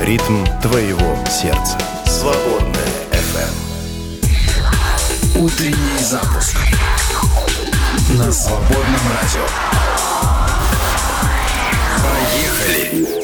[0.00, 1.76] Ритм твоего сердца.
[2.06, 3.52] Свободная FM.
[5.36, 6.56] Утренний запуск
[8.16, 9.46] на свободном радио.
[12.02, 13.19] Поехали!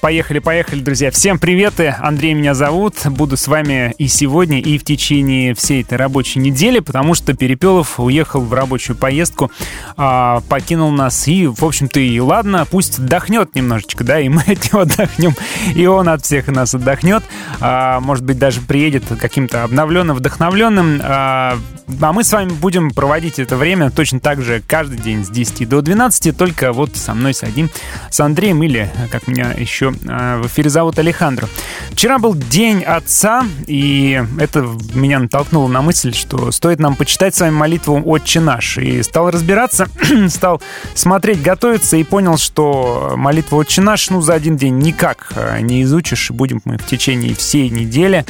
[0.00, 1.10] Поехали, поехали, друзья.
[1.10, 2.94] Всем привет, Андрей меня зовут.
[3.04, 8.00] Буду с вами и сегодня, и в течение всей этой рабочей недели, потому что Перепелов
[8.00, 9.50] уехал в рабочую поездку,
[9.98, 11.28] а, покинул нас.
[11.28, 15.34] И, в общем-то, и ладно, пусть отдохнет немножечко, да, и мы от него отдохнем,
[15.74, 17.22] и он от всех нас отдохнет.
[17.60, 20.98] А, может быть, даже приедет каким-то обновленным, вдохновленным.
[21.04, 21.58] А,
[22.00, 25.68] а мы с вами будем проводить это время точно так же каждый день с 10
[25.68, 27.68] до 12, только вот со мной с одним,
[28.08, 31.48] с Андреем или, как меня еще Э, в эфире зовут Алехандро.
[31.90, 37.40] Вчера был День Отца, и это меня натолкнуло на мысль, что стоит нам почитать с
[37.40, 38.78] вами молитву «Отче наш».
[38.78, 39.88] И стал разбираться,
[40.28, 40.62] стал
[40.94, 45.82] смотреть, готовиться, и понял, что молитву «Отче наш» ну, за один день никак э, не
[45.82, 46.30] изучишь.
[46.30, 48.24] Будем мы в течение всей недели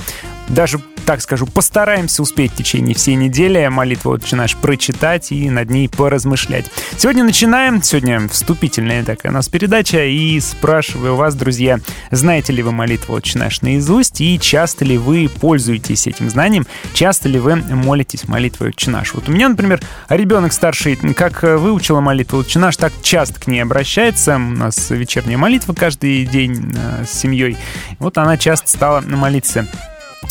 [0.50, 5.68] даже так скажу, постараемся успеть в течение всей недели молитву «Отче наш» прочитать и над
[5.70, 6.70] ней поразмышлять.
[6.96, 7.82] Сегодня начинаем.
[7.82, 10.04] Сегодня вступительная такая у нас передача.
[10.04, 11.80] И спрашиваю вас, друзья,
[12.12, 14.20] знаете ли вы молитву «Отче наш» наизусть?
[14.20, 16.66] И часто ли вы пользуетесь этим знанием?
[16.94, 19.14] Часто ли вы молитесь молитвой «Отче наш»?
[19.14, 23.60] Вот у меня, например, ребенок старший, как выучила молитву «Отче наш», так часто к ней
[23.60, 24.36] обращается.
[24.36, 27.56] У нас вечерняя молитва каждый день э, с семьей.
[27.98, 29.66] Вот она часто стала молиться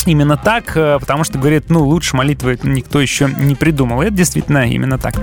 [0.06, 4.02] именно так, э, потому что, говорит, ну, лучше молитвы никто еще не придумал.
[4.02, 5.14] И это действительно именно так.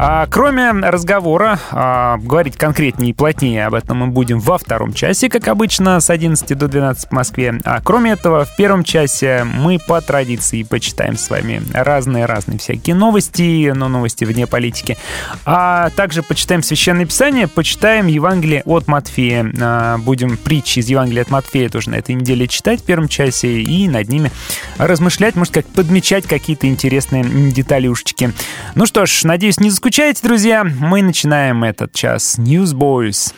[0.00, 5.28] А, кроме разговора, а, говорить конкретнее и плотнее об этом мы будем во втором часе,
[5.28, 7.60] как обычно, с 11 до 12 в Москве.
[7.64, 13.72] А кроме этого, в первом часе мы по традиции почитаем с вами разные-разные всякие новости,
[13.74, 14.96] но новости вне политики.
[15.44, 19.52] А также почитаем Священное Писание, почитаем Евангелие от Матфея.
[19.60, 23.62] А, будем притчи из Евангелия от Матфея тоже на этой неделе читать в первом часе
[23.62, 24.30] и над ними
[24.76, 28.32] размышлять, может, как подмечать какие-то интересные деталюшечки.
[28.76, 33.32] Ну что ж, надеюсь, не заскучали скучаете, друзья, мы начинаем этот час Newsboys.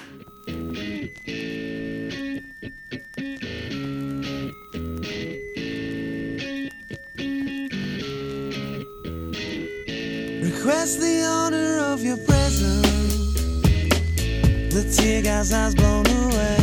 [10.43, 13.37] Request the honor of your presence.
[14.73, 16.57] The tear gas has blown away.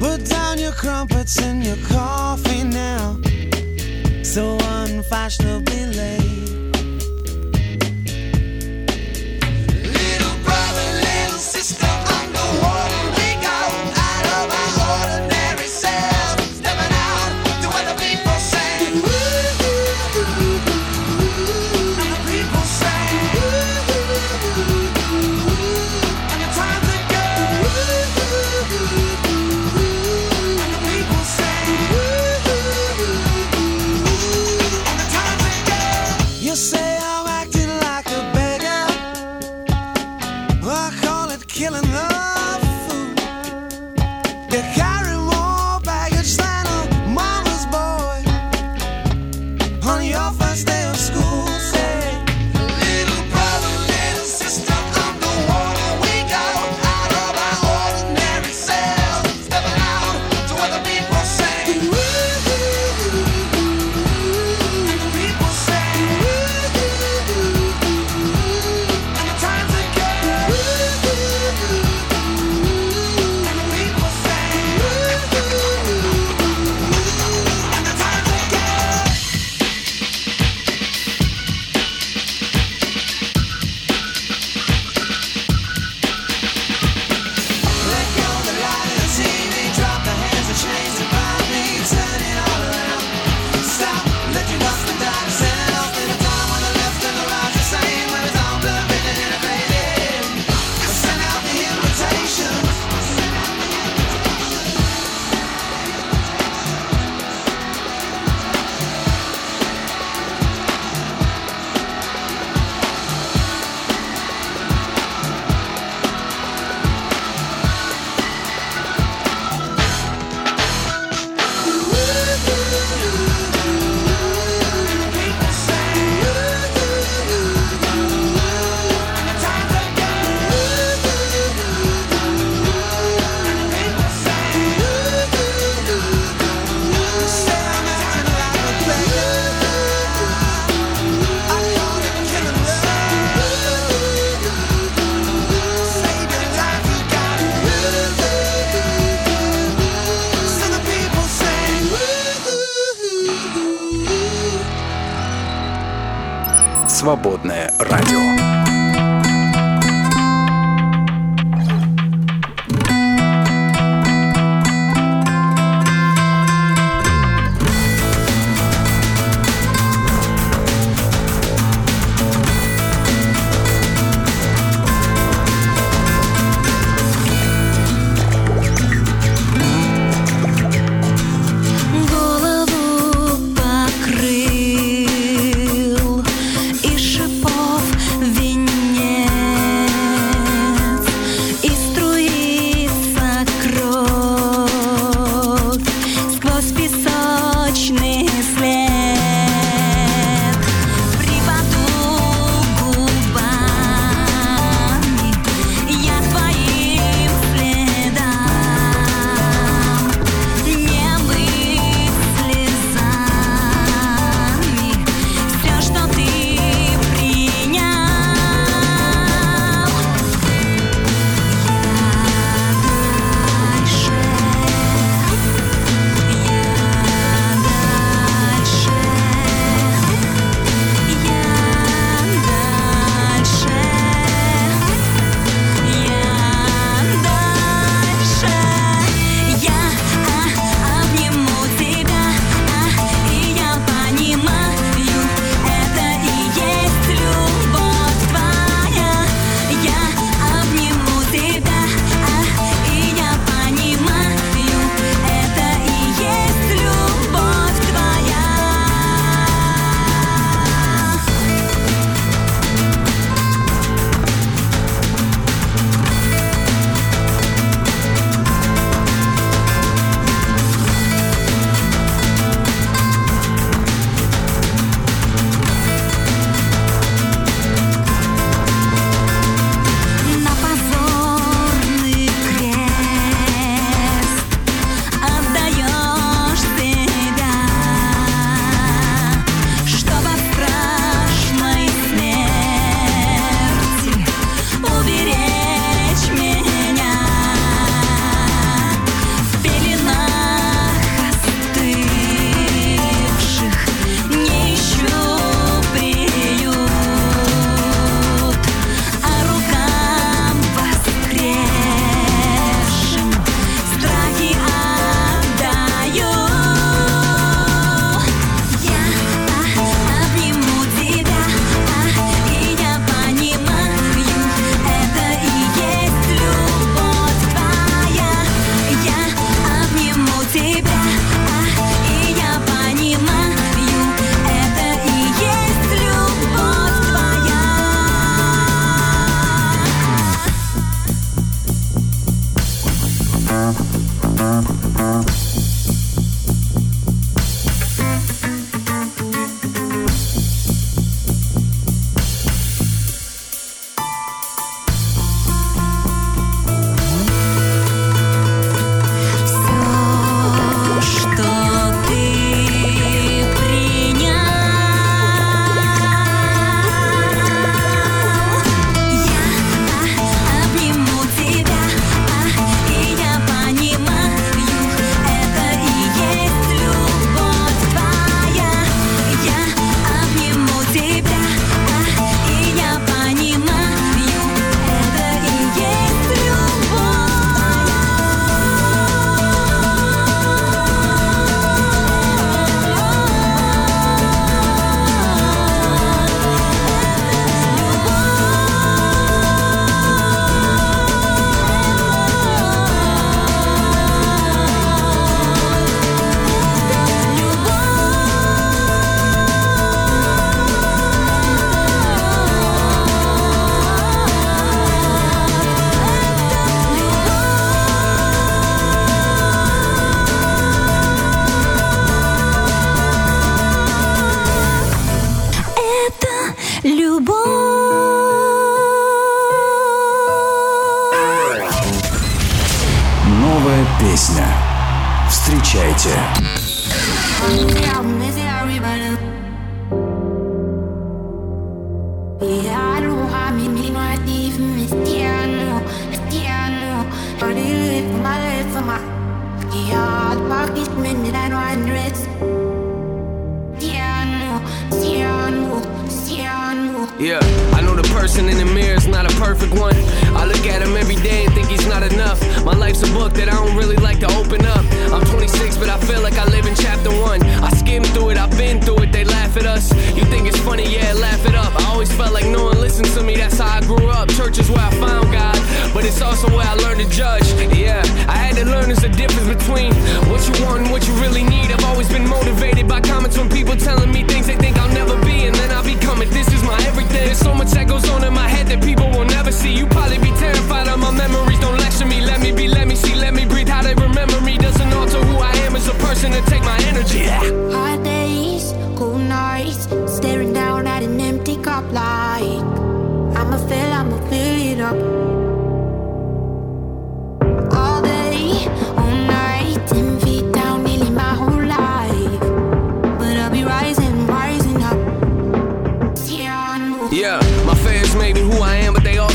[0.00, 3.16] Put down your crumpets and your coffee now.
[4.24, 6.53] So unfashionably late.
[10.44, 12.83] brother, little sister, I know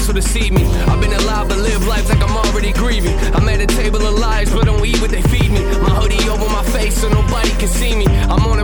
[0.09, 0.63] also deceive me.
[0.87, 3.15] I've been alive but live life like I'm already grieving.
[3.35, 5.61] I'm at a table of lies, but don't eat what they feed me.
[5.85, 8.05] My hoodie over my face so nobody can see me.
[8.07, 8.58] I'm on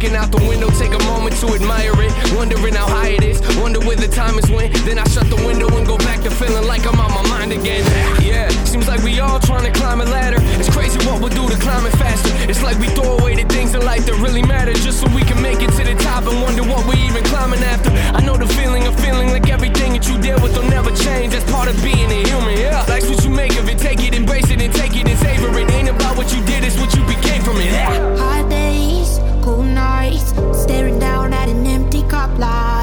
[0.00, 2.08] Looking out the window, take a moment to admire it.
[2.32, 4.72] Wondering how high it is, wonder where the time is when.
[4.88, 7.52] Then I shut the window and go back to feeling like I'm on my mind
[7.52, 7.84] again.
[8.16, 10.40] Yeah, seems like we all trying to climb a ladder.
[10.56, 12.32] It's crazy what we'll do to climb it faster.
[12.48, 15.20] It's like we throw away the things in life that really matter just so we
[15.20, 17.92] can make it to the top and wonder what we even climbing after.
[18.16, 21.36] I know the feeling of feeling like everything that you deal with will never change.
[21.36, 22.56] That's part of being a human.
[22.56, 23.76] Yeah, life's what you make of it.
[23.76, 25.68] Take it, embrace it, and take it and savor it.
[25.68, 27.68] Ain't about what you did, it's what you became from it.
[27.68, 28.59] Yeah
[30.52, 32.79] staring down at an empty cup line.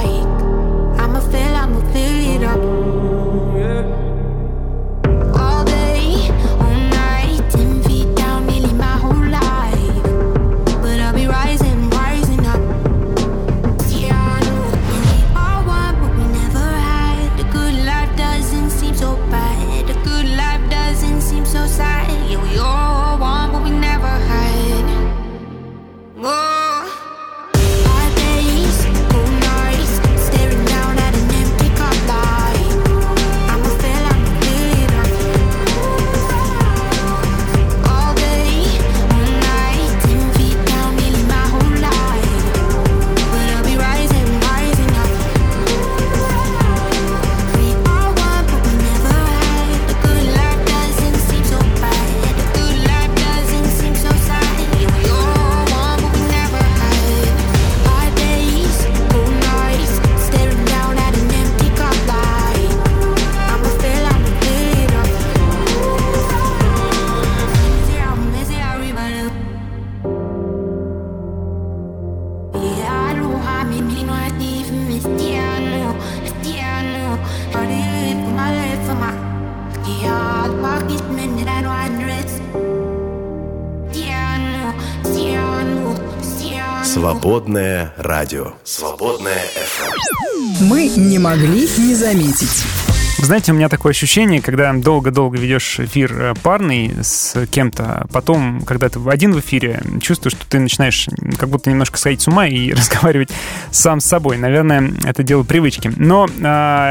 [87.38, 88.54] Свободное радио.
[88.64, 90.58] Свободное FM.
[90.62, 92.87] Мы не могли не заметить.
[93.20, 98.62] Знаете, у меня такое ощущение, когда долго-долго ведешь эфир э, парный с кем-то, а потом,
[98.62, 101.08] когда ты один в эфире, чувствуешь, что ты начинаешь
[101.38, 103.30] как будто немножко сходить с ума и разговаривать
[103.72, 104.38] сам с собой.
[104.38, 105.92] Наверное, это дело привычки.
[105.98, 106.28] Но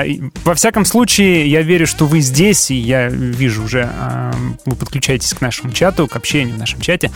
[0.04, 4.34] и- во всяком случае, я верю, что вы здесь, и я вижу уже, а,
[4.66, 7.12] вы подключаетесь к нашему чату, к общению в нашем чате.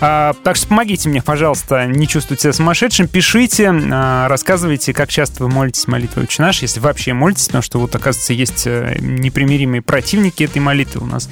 [0.00, 5.42] А, так что помогите мне, пожалуйста, не чувствовать себя сумасшедшим, пишите, а, рассказывайте, как часто
[5.42, 9.82] вы молитесь молитвой «Отче наш», если вообще молитесь, потому что вот, оказывается, есть э, непримиримые
[9.82, 11.28] противники этой молитвы у нас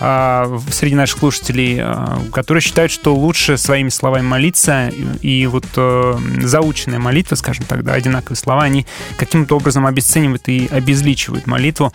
[0.00, 4.88] а, среди наших слушателей, а, которые считают, что лучше своими словами молиться,
[5.22, 10.48] и, и вот э, заученная молитва, скажем так, да, одинаковые слова, они каким-то образом обесценивают
[10.48, 11.92] и обезличивают молитву.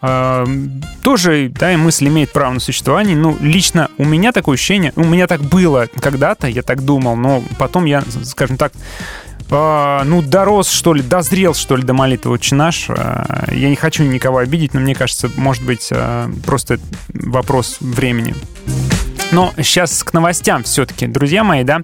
[0.00, 0.46] А,
[1.02, 3.16] Тоже, да, и мысль имеет право на существование.
[3.16, 7.42] Ну, лично у меня такое ощущение, у меня так было когда-то, я так думал, но
[7.58, 8.72] потом я, скажем так,
[9.50, 12.86] а, ну, дорос, что ли, дозрел, что ли, до молитвы «Отче наш».
[12.88, 18.34] А, Я не хочу никого обидеть, но мне кажется, может быть, а, просто вопрос времени.
[19.34, 21.80] Но сейчас к новостям все-таки, друзья мои, да.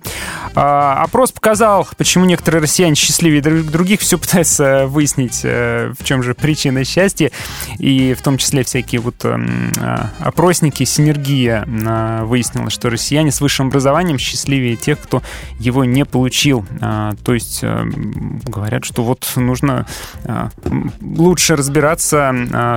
[0.55, 4.01] А, опрос показал, почему некоторые россияне счастливее друг- других.
[4.01, 7.33] Все пытаются выяснить, э, в чем же причина счастья.
[7.79, 13.41] И в том числе всякие вот эм, а, опросники, синергия а, выяснила, что россияне с
[13.41, 15.21] высшим образованием счастливее тех, кто
[15.59, 16.65] его не получил.
[16.81, 19.87] А, То есть говорят, что вот нужно
[21.01, 22.33] лучше разбираться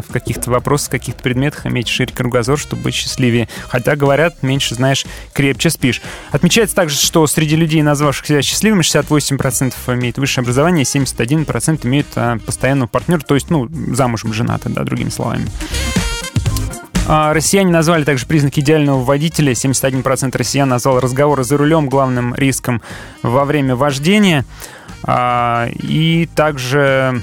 [0.08, 3.48] в каких-то вопросах, в каких-то предметах, иметь шире кругозор, чтобы быть счастливее.
[3.68, 6.02] Хотя говорят, меньше меньше знаешь, крепче спишь.
[6.32, 12.38] Отмечается также, что среди людей, назвавших себя счастливыми, 68% имеют высшее образование, 71% имеют а,
[12.40, 15.48] постоянного партнера, то есть, ну, замужем женаты, да, другими словами.
[17.08, 19.52] А, Россияне назвали также признаки идеального водителя.
[19.52, 22.82] 71% россиян назвал разговоры за рулем главным риском
[23.22, 24.46] во время вождения.
[25.04, 27.22] А, И также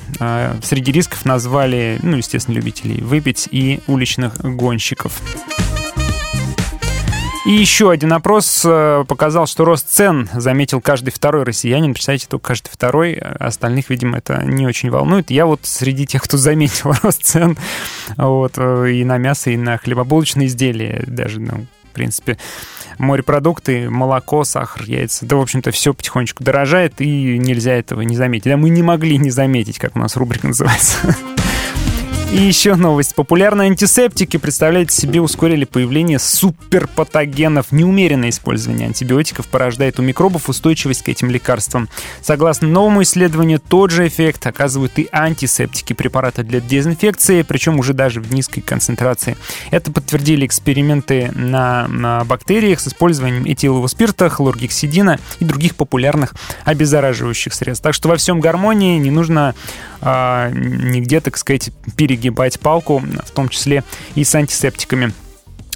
[0.63, 5.21] среди рисков назвали, ну, естественно, любителей выпить и уличных гонщиков.
[7.51, 11.95] И еще один опрос э, показал, что рост цен заметил каждый второй россиянин.
[11.95, 13.15] Представляете, только каждый второй.
[13.15, 15.33] а Остальных, видимо, это не очень волнует.
[15.33, 17.59] Я вот среди тех, кто заметил рост цен
[18.17, 21.03] вот, э, и на мясо, и на хлебобулочные изделия.
[21.09, 22.39] Даже, ну, в принципе,
[22.99, 25.27] морепродукты, молоко, сахар, яйца.
[25.27, 28.45] Да, в общем-то, все потихонечку дорожает, и нельзя этого не заметить.
[28.45, 31.17] Да, мы не могли не заметить, как у нас рубрика называется.
[32.33, 33.17] И еще новость.
[33.17, 37.73] Популярные антисептики, представляете себе, ускорили появление суперпатогенов.
[37.73, 41.89] Неумеренное использование антибиотиков порождает у микробов устойчивость к этим лекарствам.
[42.23, 48.21] Согласно новому исследованию, тот же эффект оказывают и антисептики, препараты для дезинфекции, причем уже даже
[48.21, 49.37] в низкой концентрации.
[49.73, 56.35] Это подтвердили эксперименты на, на бактериях с использованием этилового спирта, хлоргексидина и других популярных
[56.65, 57.83] обеззараживающих средств.
[57.83, 59.57] Так что во всем гармонии не нужно
[60.01, 62.20] а, нигде, так сказать, перегибать
[62.59, 63.85] палку, в том числе
[64.15, 65.13] и с антисептиками.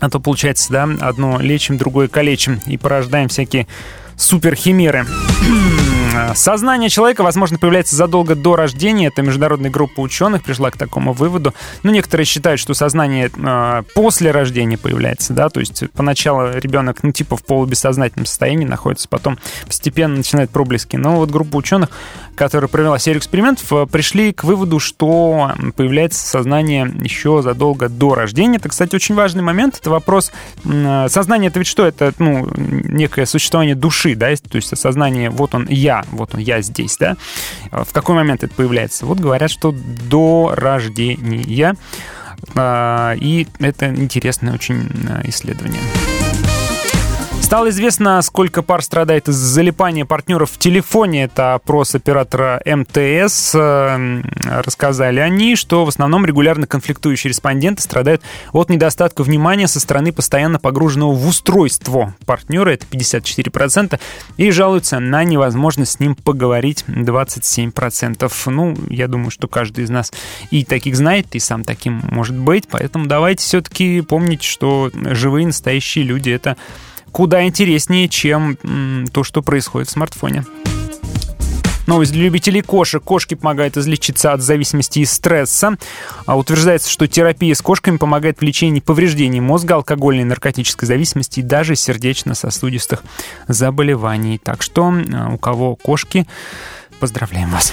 [0.01, 3.67] А то получается, да, одно лечим, другое калечим и порождаем всякие
[4.17, 5.07] суперхимеры.
[6.35, 9.09] Сознание человека, возможно, появляется задолго до рождения.
[9.09, 11.55] Это международная группа ученых пришла к такому выводу.
[11.83, 17.13] Но некоторые считают, что сознание э, после рождения появляется, да, то есть поначалу ребенок, ну,
[17.13, 20.97] типа в полубессознательном состоянии находится, потом постепенно начинает проблески.
[20.97, 21.91] Но вот группа ученых,
[22.35, 28.57] которая провела серию экспериментов, э, пришли к выводу, что появляется сознание еще задолго до рождения.
[28.57, 29.79] Это, кстати, очень важный момент.
[29.81, 30.33] Это вопрос...
[30.65, 31.87] э, Сознание— это ведь что?
[31.87, 36.61] Это, ну, некое существование души, да, то есть сознание, вот он я, вот он я
[36.63, 37.17] здесь, да.
[37.71, 39.07] В какой момент это появляется?
[39.07, 41.77] Вот говорят, что до рождения.
[42.55, 45.81] А, И это интересное очень а, исследование.
[47.45, 51.25] Стало известно, сколько пар страдает из залипания партнеров в телефоне.
[51.25, 53.55] Это опрос оператора МТС.
[53.55, 60.11] Э, Рассказали они, что в основном регулярно конфликтующие респонденты страдают от недостатка внимания со стороны
[60.11, 62.71] постоянно погруженного в устройство партнера.
[62.71, 64.01] Это 54%.
[64.39, 68.33] И жалуются на невозможность с ним поговорить 27%.
[68.47, 70.15] Ну, я думаю, что каждый из нас
[70.51, 72.69] и таких знает, и сам таким может быть.
[72.71, 76.57] Поэтому давайте все-таки помнить, что живые настоящие люди— это
[77.15, 78.59] куда интереснее, чем
[79.13, 80.45] то, что происходит в смартфоне.
[81.87, 83.01] Новость для любителей кошек.
[83.01, 85.77] Кошки помогают излечиться от зависимости и стресса.
[86.27, 91.39] А Утверждается, что терапия с кошками помогает в лечении повреждений мозга, алкогольной и наркотической зависимости
[91.39, 93.05] и даже сердечно-сосудистых
[93.47, 94.39] заболеваний.
[94.39, 96.27] Так что а, у кого кошки,
[97.05, 97.71] поздравляем вас.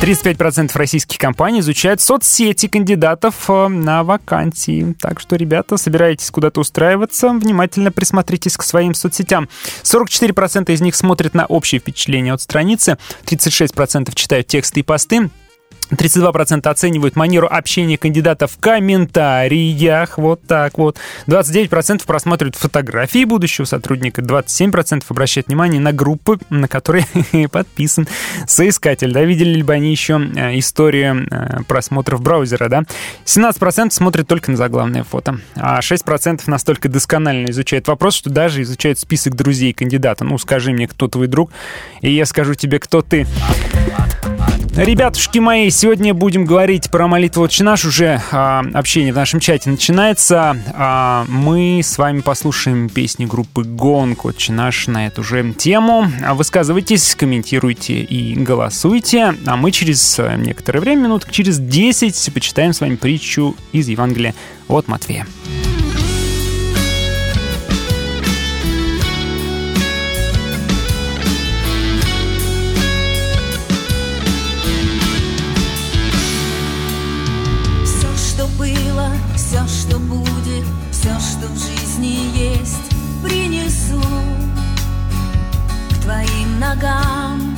[0.00, 4.94] 35% российских компаний изучают соцсети кандидатов э, на вакансии.
[5.00, 9.48] Так что, ребята, собираетесь куда-то устраиваться, внимательно присмотритесь к своим соцсетям.
[9.82, 15.30] 44% из них смотрят на общее впечатление от страницы, 36% читают тексты и посты,
[15.90, 20.96] 32% оценивают манеру общения кандидата в комментариях, вот так вот.
[21.26, 27.06] 29% просматривают фотографии будущего сотрудника, 27% обращают внимание на группы, на которые
[27.50, 28.06] подписан
[28.46, 29.12] соискатель.
[29.12, 32.82] Да, видели ли бы они еще э, историю э, просмотров браузера, да?
[33.24, 38.98] 17% смотрят только на заглавное фото, а 6% настолько досконально изучают вопрос, что даже изучают
[38.98, 40.24] список друзей кандидата.
[40.24, 41.50] Ну, скажи мне, кто твой друг,
[42.00, 43.26] и я скажу тебе, кто ты.
[44.78, 47.84] Ребятушки мои, сегодня будем говорить про молитву «Отче наш».
[47.84, 50.56] Уже а, общение в нашем чате начинается.
[50.72, 56.06] А, мы с вами послушаем песни группы «Гонг» «Отче наш» на эту же тему.
[56.24, 59.34] А Высказывайтесь, комментируйте и голосуйте.
[59.46, 64.32] А мы через э, некоторое время, минуток через 10, почитаем с вами притчу из Евангелия
[64.68, 65.26] от Матфея.
[86.78, 87.56] Ногам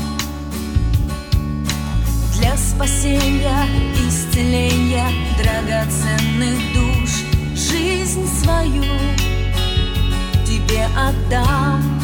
[2.38, 3.66] для спасения,
[4.08, 7.10] исцеления драгоценных душ.
[7.54, 8.82] Жизнь свою
[10.46, 11.99] тебе отдам.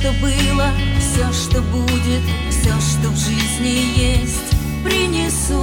[0.00, 5.62] что было, все, что будет, все, что в жизни есть, принесу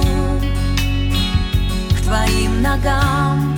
[1.90, 3.56] к твоим ногам.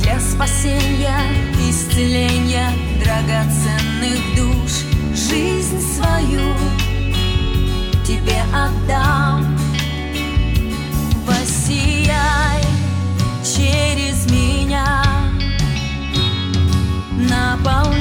[0.00, 1.20] Для спасения,
[1.68, 2.72] исцеления
[3.04, 4.70] драгоценных душ
[5.14, 6.54] жизнь свою
[8.06, 9.58] тебе отдам.
[11.26, 12.64] Воссияй
[13.44, 15.04] через меня,
[17.28, 17.99] наполняй.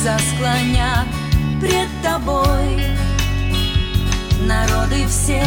[0.00, 1.06] лица склонят
[1.60, 2.80] пред тобой.
[4.46, 5.44] Народы все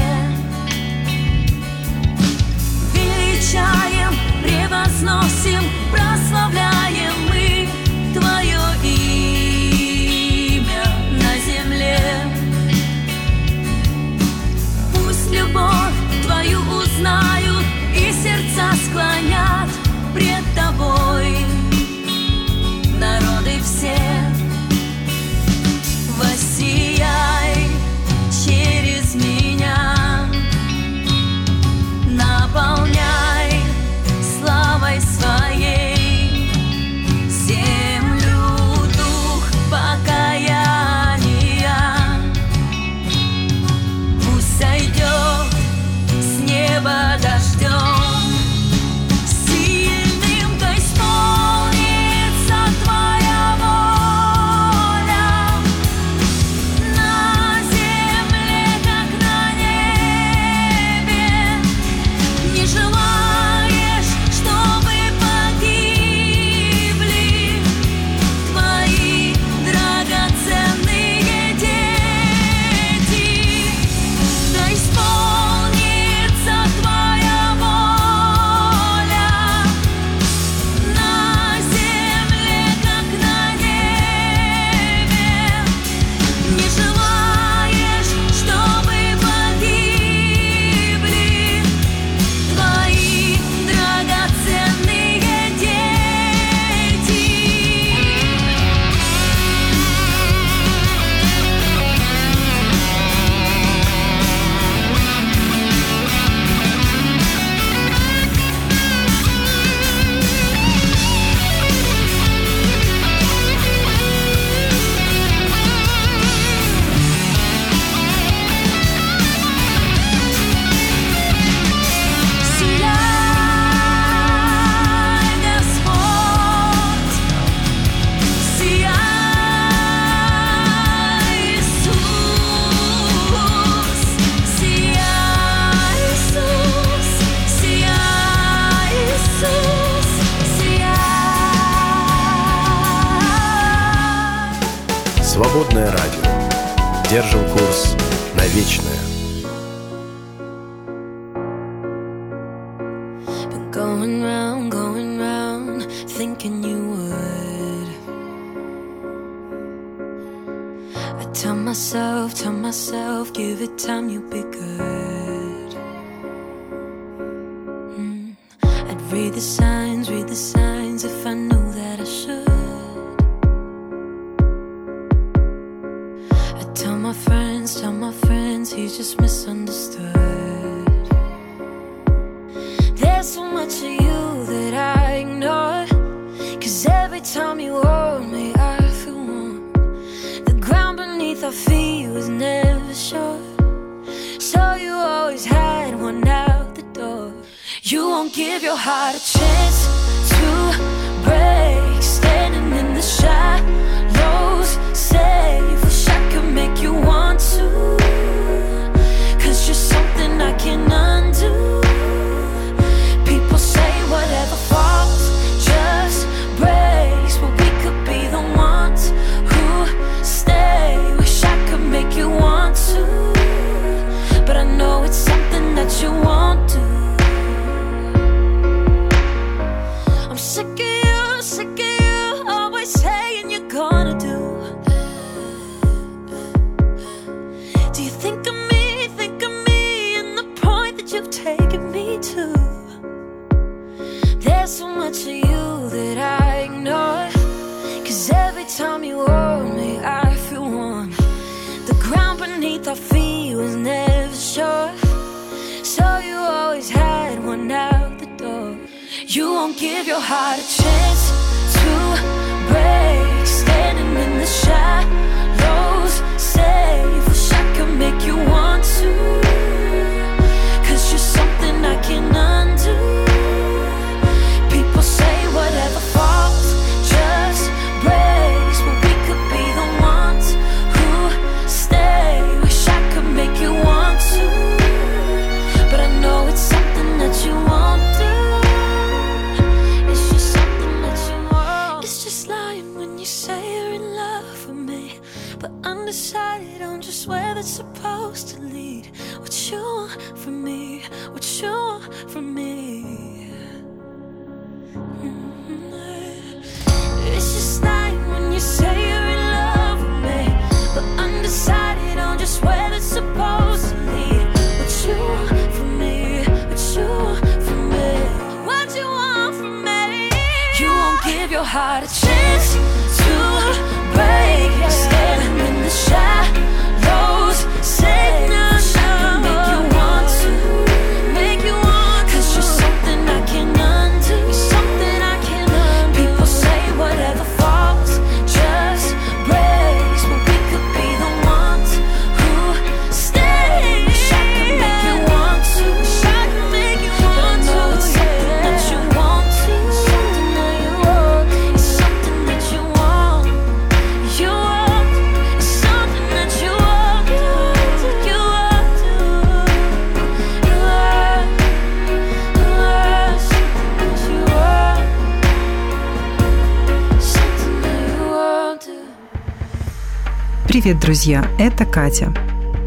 [370.93, 371.47] Привет, друзья!
[371.57, 372.31] Это Катя.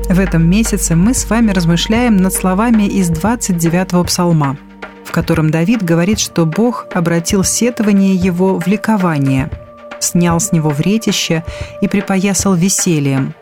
[0.08, 4.56] В этом месяце мы с вами размышляем над словами из 29-го псалма,
[5.04, 9.50] в котором Давид говорит, что Бог обратил сетование его в ликование,
[9.98, 11.42] снял с него вретище
[11.80, 13.34] и припоясал весельем.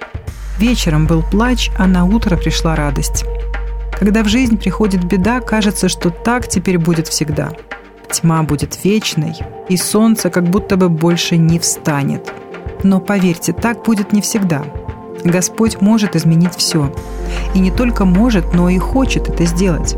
[0.58, 3.26] Вечером был плач, а на утро пришла радость.
[3.98, 7.52] Когда в жизнь приходит беда, кажется, что так теперь будет всегда.
[8.10, 9.34] Тьма будет вечной,
[9.68, 12.33] и солнце как будто бы больше не встанет.
[12.84, 14.62] Но поверьте, так будет не всегда.
[15.24, 16.92] Господь может изменить все.
[17.54, 19.96] И не только может, но и хочет это сделать.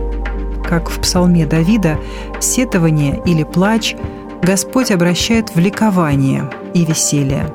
[0.66, 1.99] Как в псалме Давида,
[2.40, 3.96] сетование или плач
[4.40, 7.53] Господь обращает в ликование и веселье.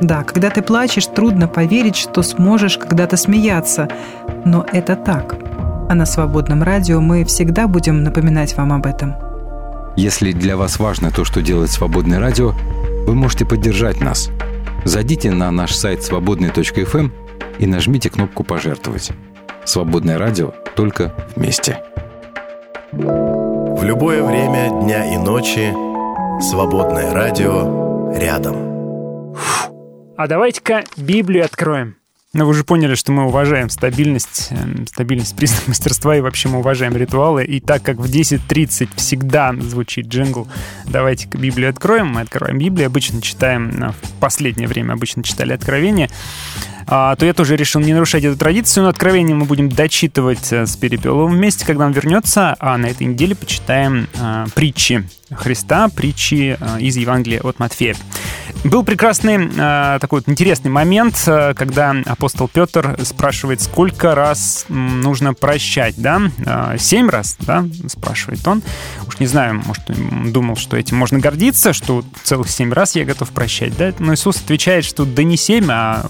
[0.00, 3.88] Да, когда ты плачешь, трудно поверить, что сможешь когда-то смеяться,
[4.44, 5.36] но это так.
[5.88, 9.14] А на свободном радио мы всегда будем напоминать вам об этом.
[9.96, 12.52] Если для вас важно то, что делает «Свободное радио»,
[13.06, 14.30] вы можете поддержать нас.
[14.86, 17.10] Зайдите на наш сайт свободный.фм
[17.58, 19.10] и нажмите кнопку «Пожертвовать».
[19.64, 21.82] «Свободное радио» только вместе.
[22.92, 25.72] В любое время дня и ночи
[26.40, 29.34] свободное радио рядом.
[30.16, 31.96] А давайте-ка Библию откроем.
[32.36, 36.58] Ну, вы же поняли, что мы уважаем стабильность, эм, стабильность признак мастерства, и вообще мы
[36.58, 37.44] уважаем ритуалы.
[37.44, 40.46] И так как в 10.30 всегда звучит джингл,
[40.84, 42.08] давайте-ка Библию откроем.
[42.08, 46.10] Мы откроем Библию, обычно читаем, ну, в последнее время обычно читали Откровение,
[46.86, 50.66] а, то я тоже решил не нарушать эту традицию, но Откровение мы будем дочитывать э,
[50.66, 56.56] с Перепеловым вместе, когда он вернется, а на этой неделе почитаем а, притчи Христа, притчи
[56.78, 57.96] из Евангелия от Матфея.
[58.64, 65.34] Был прекрасный э, такой вот интересный момент, э, когда апостол Петр спрашивает, сколько раз нужно
[65.34, 66.22] прощать, да?
[66.44, 67.64] Э, Семь раз, да?
[67.86, 68.62] Спрашивает он.
[69.06, 69.84] Уж не знаю, может,
[70.32, 73.92] думал, что этим можно гордиться, что целых семь раз я готов прощать, да?
[73.98, 76.04] Но Иисус отвечает, что да не семь, а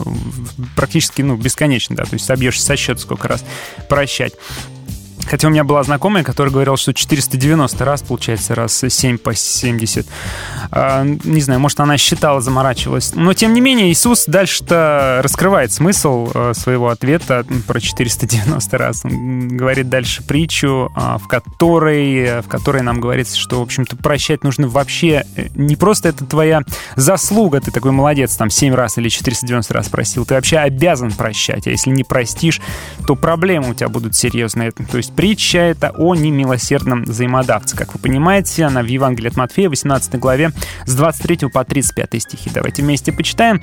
[0.76, 2.04] практически, ну, бесконечно, да?
[2.04, 3.44] То есть собьешься со счета, сколько раз
[3.88, 4.32] прощать.
[5.28, 10.06] Хотя у меня была знакомая, которая говорила, что 490 раз, получается, раз 7 по 70.
[10.70, 13.14] А, не знаю, может, она считала, заморачивалась.
[13.14, 19.04] Но, тем не менее, Иисус дальше-то раскрывает смысл э, своего ответа про 490 раз.
[19.04, 24.44] Он говорит дальше притчу, а, в которой, в которой нам говорится, что, в общем-то, прощать
[24.44, 26.62] нужно вообще э, не просто это твоя
[26.94, 31.66] заслуга, ты такой молодец, там, 7 раз или 490 раз просил, ты вообще обязан прощать,
[31.66, 32.60] а если не простишь,
[33.06, 34.72] то проблемы у тебя будут серьезные.
[34.72, 37.76] То есть притча это о немилосердном взаимодавце.
[37.76, 40.52] Как вы понимаете, она в Евангелии от Матфея, 18 главе,
[40.84, 42.50] с 23 по 35 стихи.
[42.52, 43.62] Давайте вместе почитаем.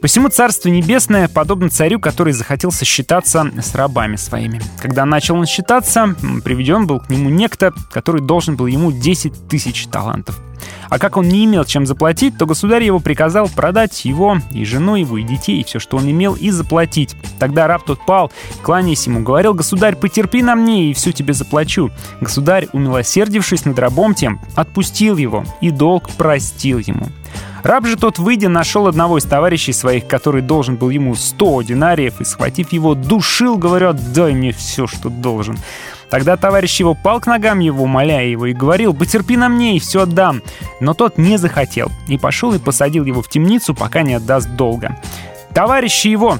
[0.00, 4.60] «Посему Царство Небесное подобно царю, который захотел сосчитаться с рабами своими.
[4.80, 9.86] Когда начал он считаться, приведен был к нему некто, который должен был ему 10 тысяч
[9.86, 10.40] талантов.
[10.88, 14.96] А как он не имел чем заплатить, то государь его приказал продать его, и жену
[14.96, 17.14] его, и детей, и все, что он имел, и заплатить.
[17.38, 21.90] Тогда раб тот пал, кланяясь ему, говорил, «Государь, потерпи на мне, и все тебе заплачу».
[22.20, 27.08] Государь, умилосердившись над рабом тем, отпустил его, и долг простил ему.
[27.62, 32.20] Раб же тот, выйдя, нашел одного из товарищей своих, который должен был ему 100 динариев,
[32.20, 35.58] и, схватив его, душил, говоря, «Дай мне все, что должен».
[36.10, 39.80] Тогда товарищ его пал к ногам его, моляя его, и говорил, «Потерпи на мне, и
[39.80, 40.42] все отдам».
[40.80, 44.96] Но тот не захотел, и пошел и посадил его в темницу, пока не отдаст долга.
[45.54, 46.38] Товарищи его,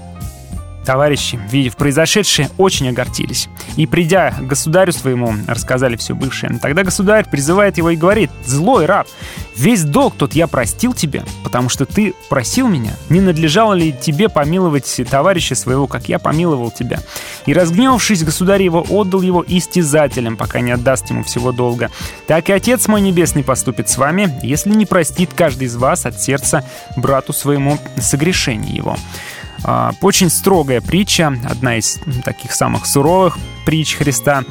[0.84, 3.48] Товарищи, видев произошедшее, очень огорчились.
[3.76, 6.58] И, придя к государю своему, рассказали все бывшее.
[6.62, 9.06] Тогда государь призывает его и говорит, «Злой раб,
[9.54, 12.92] весь долг тот я простил тебе, потому что ты просил меня.
[13.10, 17.00] Не надлежало ли тебе помиловать товарища своего, как я помиловал тебя?»
[17.44, 21.90] И, разгневавшись, государь его отдал его истязателям, пока не отдаст ему всего долга.
[22.26, 26.20] Так и Отец мой Небесный поступит с вами, если не простит каждый из вас от
[26.20, 26.64] сердца
[26.96, 28.96] брату своему согрешение его».
[29.64, 34.44] А, Очень строгая притча, одна из таких самых суровых притч Христа.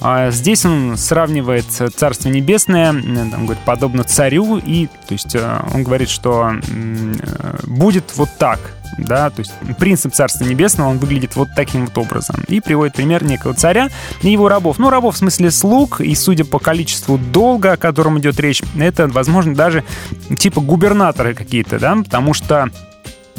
[0.00, 5.82] А, Здесь он сравнивает Царство Небесное, там, говорит, подобно царю, и то есть э, он
[5.84, 8.58] говорит, что э, будет вот так,
[8.98, 12.36] да, то есть принцип Царства Небесного, он выглядит вот таким вот образом.
[12.48, 13.88] И приводит пример некого царя
[14.22, 14.78] и его рабов.
[14.78, 19.08] Ну, рабов в смысле слуг, и судя по количеству долга, о котором идет речь, это,
[19.08, 19.84] возможно, даже
[20.38, 22.70] типа губернаторы какие-то, да, потому что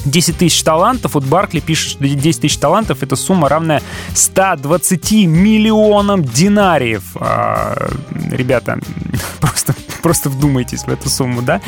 [0.06, 1.14] 10 тысяч талантов.
[1.14, 3.82] Вот Баркли пишет, что 10 тысяч талантов— это сумма, равная
[4.14, 7.04] 120 миллионам динариев.
[7.16, 7.90] А,
[8.32, 8.80] ребята,
[9.40, 11.62] просто, просто вдумайтесь в эту сумму, да?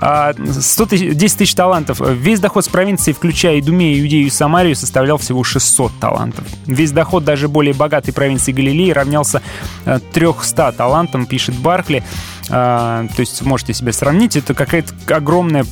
[0.00, 2.00] А, 100 тысяч, 10 тысяч талантов.
[2.00, 6.44] Весь доход с провинции, включая Идумею, Иудею и Самарию, составлял всего 600 талантов.
[6.66, 9.42] Весь доход даже более богатой провинции Галилеи равнялся
[9.84, 12.04] э, 300 талантам, пишет Баркли.
[12.50, 15.64] А, то есть можете себе сравнить, это какая-то огромная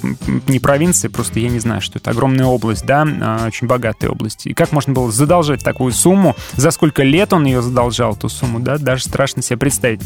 [0.47, 4.47] не провинция, просто я не знаю, что это огромная область, да, а, очень богатая область.
[4.47, 8.61] И как можно было задолжать такую сумму, за сколько лет он ее задолжал, эту сумму,
[8.61, 10.03] да, даже страшно себе представить.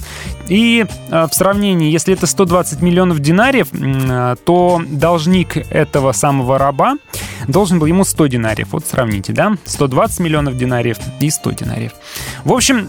[0.48, 3.68] И а, в сравнении, если это 120 миллионов динариев,
[4.44, 6.94] то должник этого самого раба
[7.48, 8.68] должен был ему 100 динариев.
[8.72, 11.92] Вот сравните, да, 120 миллионов динариев и 100 динариев.
[12.44, 12.88] В общем,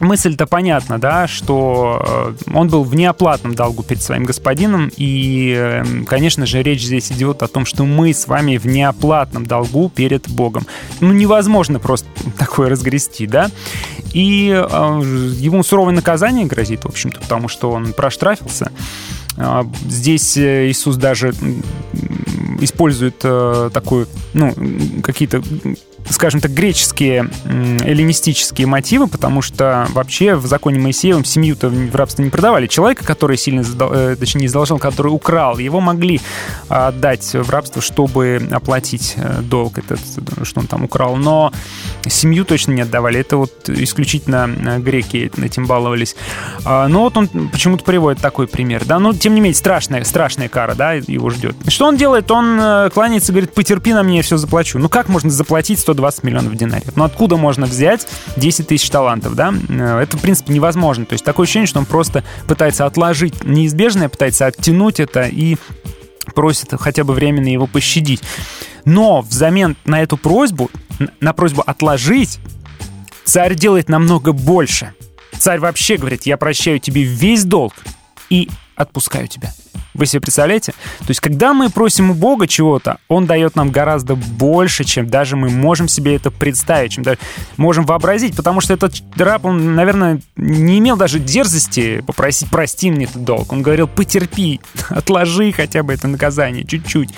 [0.00, 5.84] мысль-то понятна, да, что э, он был в неоплатном долгу перед своим господином, и, э,
[6.06, 10.28] конечно же, речь здесь идет о том, что мы с вами в неоплатном долгу перед
[10.28, 10.66] Богом.
[11.00, 12.08] Ну, невозможно просто
[12.38, 13.50] такое разгрести, да,
[14.12, 14.64] и э,
[15.36, 18.72] ему суровое наказание грозит, в общем-то, потому что он проштрафился.
[19.36, 21.34] А, Здесь Иисус даже
[22.60, 24.54] использует такую, ну,
[25.02, 25.42] какие-то
[26.08, 27.30] скажем так, греческие
[27.84, 32.66] эллинистические мотивы, потому что вообще в законе Моисеевом семью-то в рабство не продавали.
[32.66, 36.20] Человека, который сильно, э, точнее, не задолжал, который украл, его могли
[36.68, 40.00] а, отдать в рабство, чтобы оплатить э, долг этот,
[40.42, 41.16] что он там украл.
[41.16, 41.52] Но
[42.06, 43.20] семью точно не отдавали.
[43.20, 46.16] Это вот исключительно э, греки этим баловались.
[46.64, 48.84] А, Но вот он почему-то приводит такой пример.
[48.84, 51.56] Да, но тем не менее страшная, страшная кара, да, его ждет.
[51.68, 52.30] Что он делает?
[52.30, 54.78] Он кланяется говорит, потерпи на мне, я все заплачу.
[54.78, 56.92] Ну как можно заплатить 120 миллионов динариев?
[56.96, 59.52] Ну откуда можно взять 10 тысяч талантов, да?
[59.68, 61.04] Э, Это, в принципе, невозможно.
[61.04, 65.56] То есть такое ощущение, что он просто пытается отложить неизбежное, пытается оттянуть это и
[66.34, 68.22] просит хотя бы временно его пощадить.
[68.84, 70.70] Но взамен на эту просьбу,
[71.20, 72.38] на просьбу отложить,
[73.24, 74.94] царь делает намного больше.
[75.38, 77.74] Царь вообще говорит, я прощаю тебе весь долг
[78.28, 79.52] и отпускаю тебя.
[80.00, 80.72] Вы себе представляете?
[81.00, 85.36] То есть, когда мы просим у Бога чего-то, Он дает нам гораздо больше, чем даже
[85.36, 87.18] мы можем себе это представить, чем даже
[87.58, 93.04] можем вообразить, потому что этот раб, он, наверное, не имел даже дерзости попросить «прости мне
[93.04, 93.52] этот долг».
[93.52, 97.10] Он говорил «потерпи, отложи хотя бы это наказание чуть-чуть».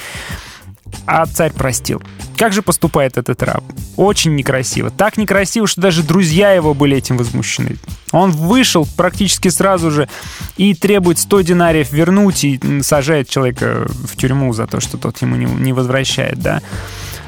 [1.07, 2.03] А царь простил.
[2.36, 3.62] Как же поступает этот раб?
[3.97, 4.90] Очень некрасиво.
[4.90, 7.76] Так некрасиво, что даже друзья его были этим возмущены.
[8.11, 10.09] Он вышел практически сразу же
[10.57, 15.36] и требует 100 динариев вернуть и сажает человека в тюрьму за то, что тот ему
[15.36, 16.62] не, возвращает, да.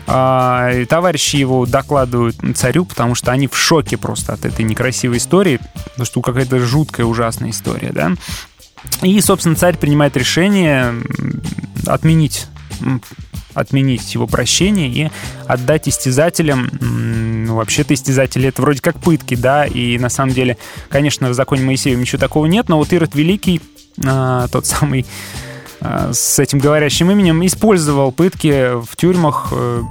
[0.07, 5.19] А, и товарищи его докладывают царю, потому что они в шоке просто от этой некрасивой
[5.19, 8.13] истории, потому что какая-то жуткая, ужасная история, да.
[9.03, 10.95] И, собственно, царь принимает решение
[11.87, 12.47] отменить
[13.55, 15.11] отменить его прощение и
[15.47, 16.71] отдать истязателям.
[16.81, 20.57] Ну, вообще-то истязатели— это вроде как пытки, да, и на самом деле,
[20.89, 23.61] конечно, в законе Моисея ничего такого нет, но вот Ирод Великий,
[24.05, 25.07] а, тот самый
[26.13, 29.83] с этим говорящим именем, использовал пытки в тюрьмах, э,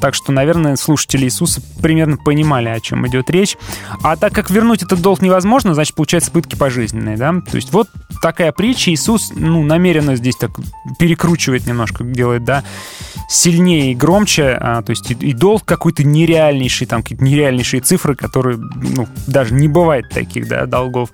[0.00, 3.56] так что, наверное, слушатели Иисуса примерно понимали, о чем идет речь.
[4.02, 7.32] А так как вернуть этот долг невозможно, значит, получается пытки пожизненные, да?
[7.32, 7.88] То есть вот
[8.22, 8.92] такая притча.
[8.92, 10.52] Иисус, ну, намеренно здесь так
[10.98, 12.62] перекручивает немножко, делает, да,
[13.28, 18.14] сильнее и громче, а, то есть и, и долг какой-то нереальнейший, там какие-то нереальнейшие цифры,
[18.14, 21.10] которые, ну, даже не бывает таких, да, долгов.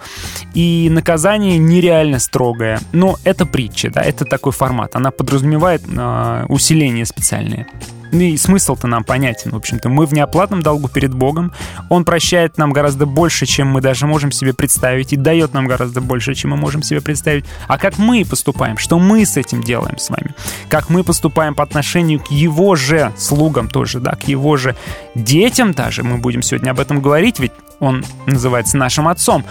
[0.54, 2.80] И наказание нереально строгое.
[2.92, 4.96] Но это притча, да, это такой формат.
[4.96, 7.66] Она подразумевает а, усиление специальное.
[8.12, 9.88] Ну и смысл-то нам понятен, в общем-то.
[9.88, 11.52] Мы в неоплатном долгу перед Богом.
[11.88, 16.00] Он прощает нам гораздо больше, чем мы даже можем себе представить, и дает нам гораздо
[16.00, 17.44] больше, чем мы можем себе представить.
[17.68, 18.78] А как мы поступаем?
[18.78, 20.34] Что мы с этим делаем с вами?
[20.68, 24.76] Как мы поступаем по отношению к его же слугам тоже, да, к его же
[25.14, 26.02] детям даже.
[26.02, 29.44] Мы будем сегодня об этом говорить, ведь он называется нашим отцом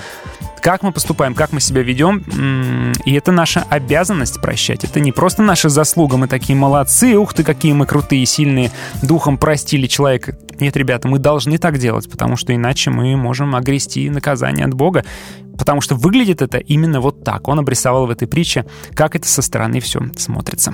[0.60, 2.24] как мы поступаем, как мы себя ведем,
[3.06, 4.84] и это наша обязанность прощать.
[4.84, 8.49] Это не просто наша заслуга, мы такие молодцы, ух ты, какие мы крутые, сильные,
[9.02, 10.38] духом простили человека.
[10.60, 15.06] Нет, ребята, мы должны так делать, потому что иначе мы можем огрести наказание от Бога.
[15.58, 17.48] Потому что выглядит это именно вот так.
[17.48, 20.74] Он обрисовал в этой притче, как это со стороны все смотрится.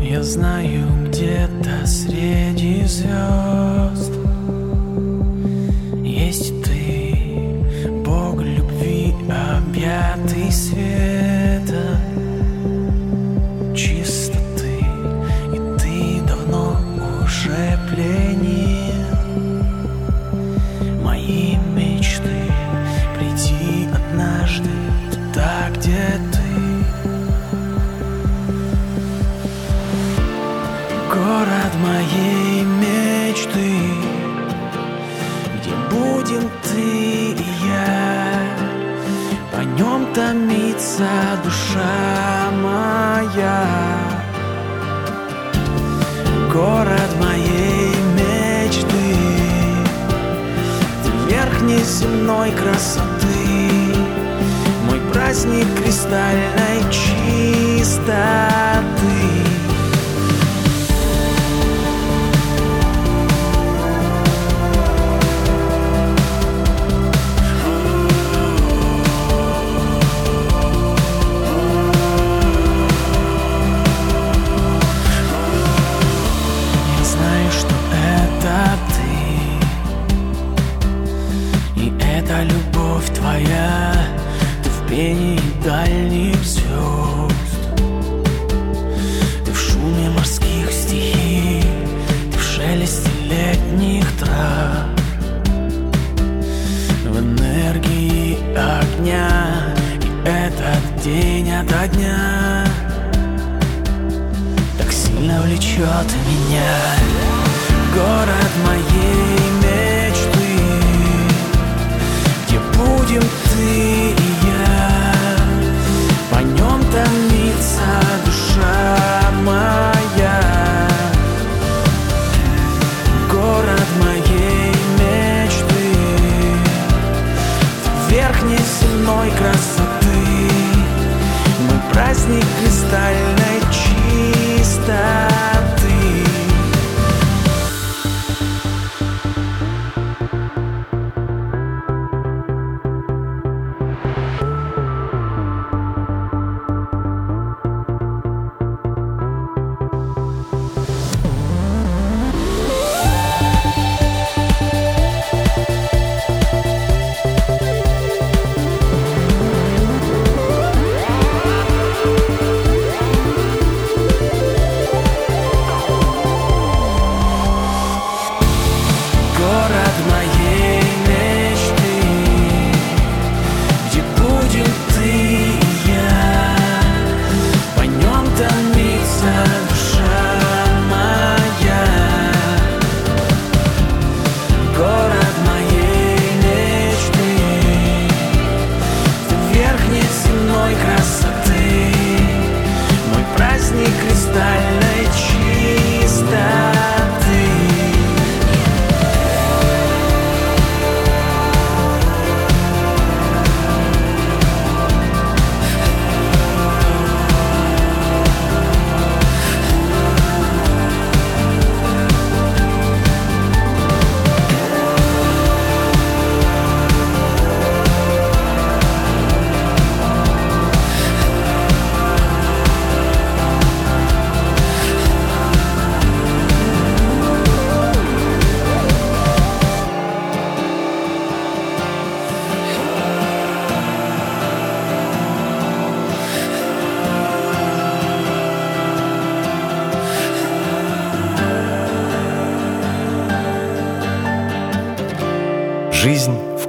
[0.00, 4.12] Я знаю где-то среди звезд
[6.02, 7.14] Есть ты,
[8.04, 11.37] Бог любви, объятый света
[40.18, 43.64] томится душа моя.
[46.52, 49.14] Город моей мечты
[51.04, 53.44] Ты верхней земной красоты
[54.86, 58.18] Мой праздник кристальной чистоты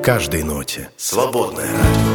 [0.10, 0.89] каждой ноте.
[0.97, 2.09] Свободное радио.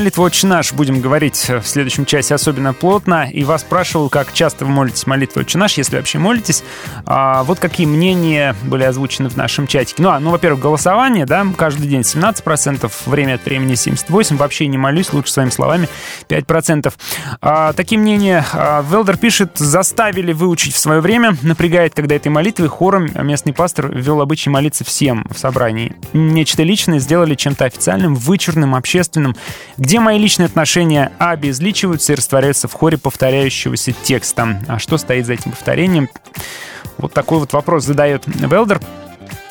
[0.00, 3.28] Молитву «Отче наш» будем говорить в следующем часе особенно плотно.
[3.30, 6.64] И вас спрашивал, как часто вы молитесь молитву «Отче наш», если вообще молитесь.
[7.04, 10.02] А, вот какие мнения были озвучены в нашем чатике.
[10.02, 14.78] Ну, а, ну во-первых, голосование, да, каждый день 17%, время от времени 78%, вообще не
[14.78, 15.86] молюсь, лучше своими словами
[16.30, 16.94] 5%.
[17.42, 18.42] А, такие мнения.
[18.54, 23.94] А, Велдер пишет, заставили выучить в свое время, напрягает, когда этой молитвы хором местный пастор
[23.94, 25.94] ввел обычай молиться всем в собрании.
[26.14, 29.36] Нечто личное сделали чем-то официальным, вычурным, общественным
[29.89, 34.60] где мои личные отношения обезличиваются и растворяются в хоре повторяющегося текста.
[34.68, 36.08] А что стоит за этим повторением?
[36.98, 38.80] Вот такой вот вопрос задает Велдер.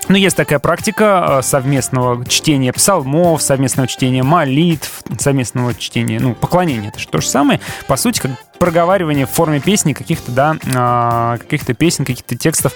[0.07, 6.89] Ну, есть такая практика э, совместного чтения псалмов, совместного чтения молитв, совместного чтения, ну, поклонения.
[6.89, 7.59] Это же то же самое.
[7.87, 12.73] По сути, как проговаривание в форме песни каких-то, да, а, каких-то песен, каких-то текстов.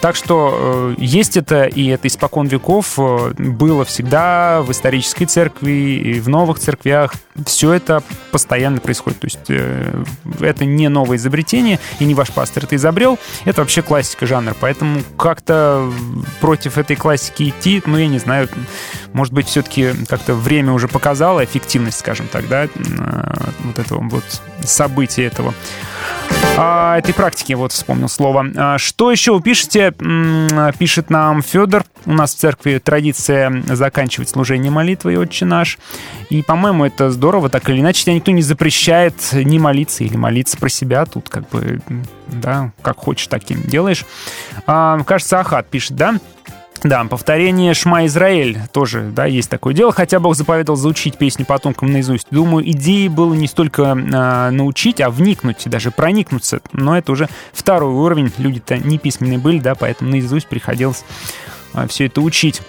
[0.00, 5.72] Так что э, есть это, и это испокон веков э, было всегда в исторической церкви
[5.72, 7.14] и в новых церквях.
[7.44, 9.20] Все это постоянно происходит.
[9.20, 10.04] То есть э,
[10.40, 13.18] это не новое изобретение, и не ваш пастор это изобрел.
[13.44, 14.54] Это вообще классика жанра.
[14.60, 15.92] Поэтому как-то
[16.40, 18.48] против этой классики идти, ну, я не знаю,
[19.12, 22.68] может быть, все-таки как-то время уже показало эффективность, скажем так, да,
[23.64, 24.24] вот этого вот
[24.62, 25.54] события этого
[26.58, 28.46] а, этой практики, вот вспомнил слово.
[28.56, 29.92] А, что еще вы пишете?
[30.78, 31.84] Пишет нам Федор.
[32.06, 35.78] У нас в церкви традиция заканчивать служение молитвой «Отче наш».
[36.30, 38.04] И, по-моему, это здорово, так или иначе.
[38.04, 41.04] Тебя никто не запрещает не молиться или молиться про себя.
[41.04, 41.80] Тут как бы,
[42.28, 44.06] да, как хочешь, таким делаешь.
[44.66, 46.14] А, кажется, Ахат пишет, да?
[46.86, 49.90] Да, повторение Шма Израиль тоже, да, есть такое дело.
[49.90, 52.28] Хотя Бог заповедал заучить песню потомкам наизусть.
[52.30, 56.60] Думаю, идеей было не столько э, научить, а вникнуть, даже проникнуться.
[56.72, 58.32] Но это уже второй уровень.
[58.38, 61.04] Люди-то не письменные были, да, поэтому наизусть приходилось
[61.74, 62.62] э, все это учить.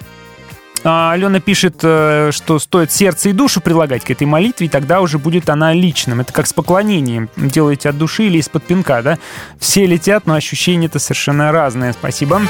[0.83, 5.01] А Алена пишет, э, что стоит сердце и душу прилагать к этой молитве, и тогда
[5.01, 6.21] уже будет она личным.
[6.21, 7.29] Это как с поклонением.
[7.35, 9.17] Делаете от души или из-под пинка, да?
[9.59, 11.93] Все летят, но ощущение это совершенно разное.
[11.93, 12.41] Спасибо.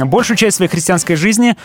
[0.00, 1.56] Большую часть своей христианской жизни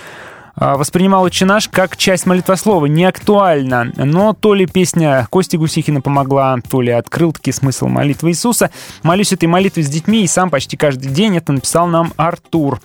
[0.60, 3.92] а, воспринимал «Отче наш» как часть молитвослова, не актуально.
[3.96, 8.72] Но то ли песня Кости Гусихина помогла, то ли открыл таки смысл молитвы Иисуса.
[9.04, 11.38] Молюсь этой молитвой с детьми и сам почти каждый день.
[11.38, 12.82] Это написал нам Артур.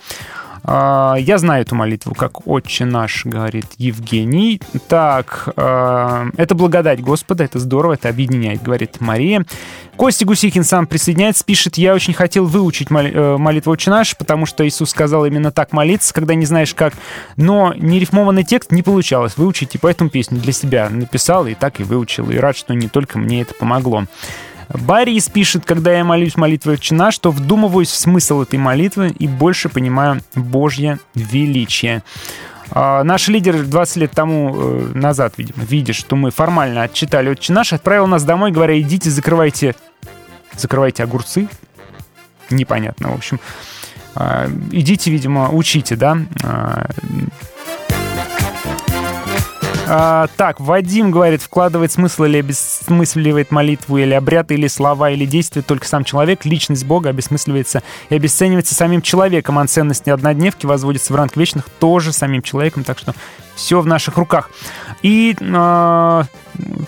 [0.64, 4.60] А, я знаю эту молитву, как «Отче наш», говорит Евгений.
[4.88, 9.44] Так, а, это благодать Господа, это здорово, это объединяет, говорит Мария.
[9.96, 14.66] Костя Гусихин сам присоединяется, пишет, я очень хотел выучить э, молитву «Отче наш», потому что
[14.66, 16.94] Иисус сказал именно так молиться, когда не знаешь как,
[17.36, 21.84] но нерифмованный текст не получалось выучить, и поэтому песню для себя написал, и так и
[21.84, 24.06] выучил, и рад, что не только мне это помогло.
[24.68, 29.68] Борис пишет, когда я молюсь молитвой «Отче что вдумываюсь в смысл этой молитвы и больше
[29.68, 32.02] понимаю Божье величие.
[32.70, 37.52] А, наш лидер 20 лет тому э, назад, видимо, видя, что мы формально отчитали «Отче
[37.52, 39.74] наш», отправил нас домой, говоря, идите, закрывайте,
[40.56, 41.48] закрывайте огурцы.
[42.48, 43.40] Непонятно, в общем.
[44.14, 46.18] А, идите, видимо, учите, да,
[49.94, 55.26] а, а, так, Вадим говорит, вкладывает смысл или обесмысливает молитву, или обряд, или слова, или
[55.26, 56.46] действие только сам человек.
[56.46, 62.14] Личность Бога обесмысливается и обесценивается самим человеком, а ценность однодневки возводится в ранг вечных тоже
[62.14, 63.14] самим человеком, так что
[63.54, 64.50] все в наших руках.
[65.02, 66.22] И э,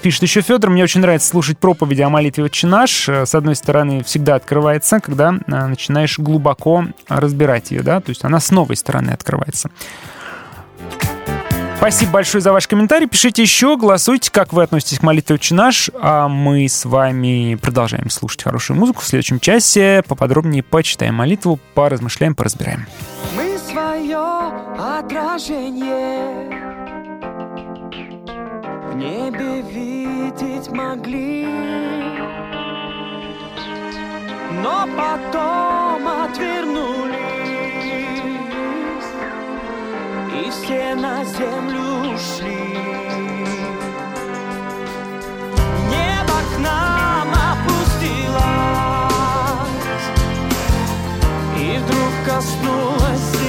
[0.01, 3.07] пишет еще Федор, мне очень нравится слушать проповеди о молитве «Отче наш».
[3.07, 8.41] С одной стороны, всегда открывается, когда э, начинаешь глубоко разбирать ее, да, то есть она
[8.41, 9.71] с новой стороны открывается.
[11.85, 13.07] Спасибо большое за ваш комментарий.
[13.07, 15.91] Пишите еще, голосуйте, как вы относитесь к молитве «Отче наш».
[16.01, 19.03] А мы с вами продолжаем слушать хорошую музыку.
[19.03, 22.87] В следующем часе поподробнее почитаем молитву, поразмышляем, поразбираем.
[23.37, 24.17] Мы свое
[24.79, 26.49] отражение
[28.91, 31.45] в небе видеть могли,
[34.63, 37.14] но потом отвернулись
[40.35, 42.77] и все на землю ушли.
[45.91, 48.45] Небо к нам опустилось
[51.57, 53.44] и вдруг коснулось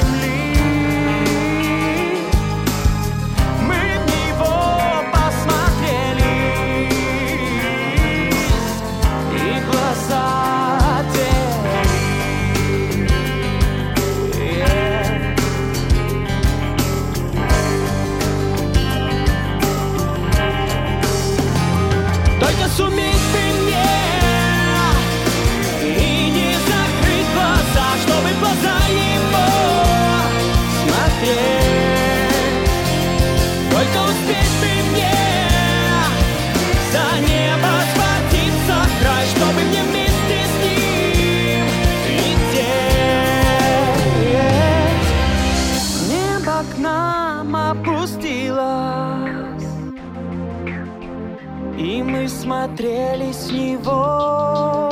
[52.45, 54.84] смотрели с него.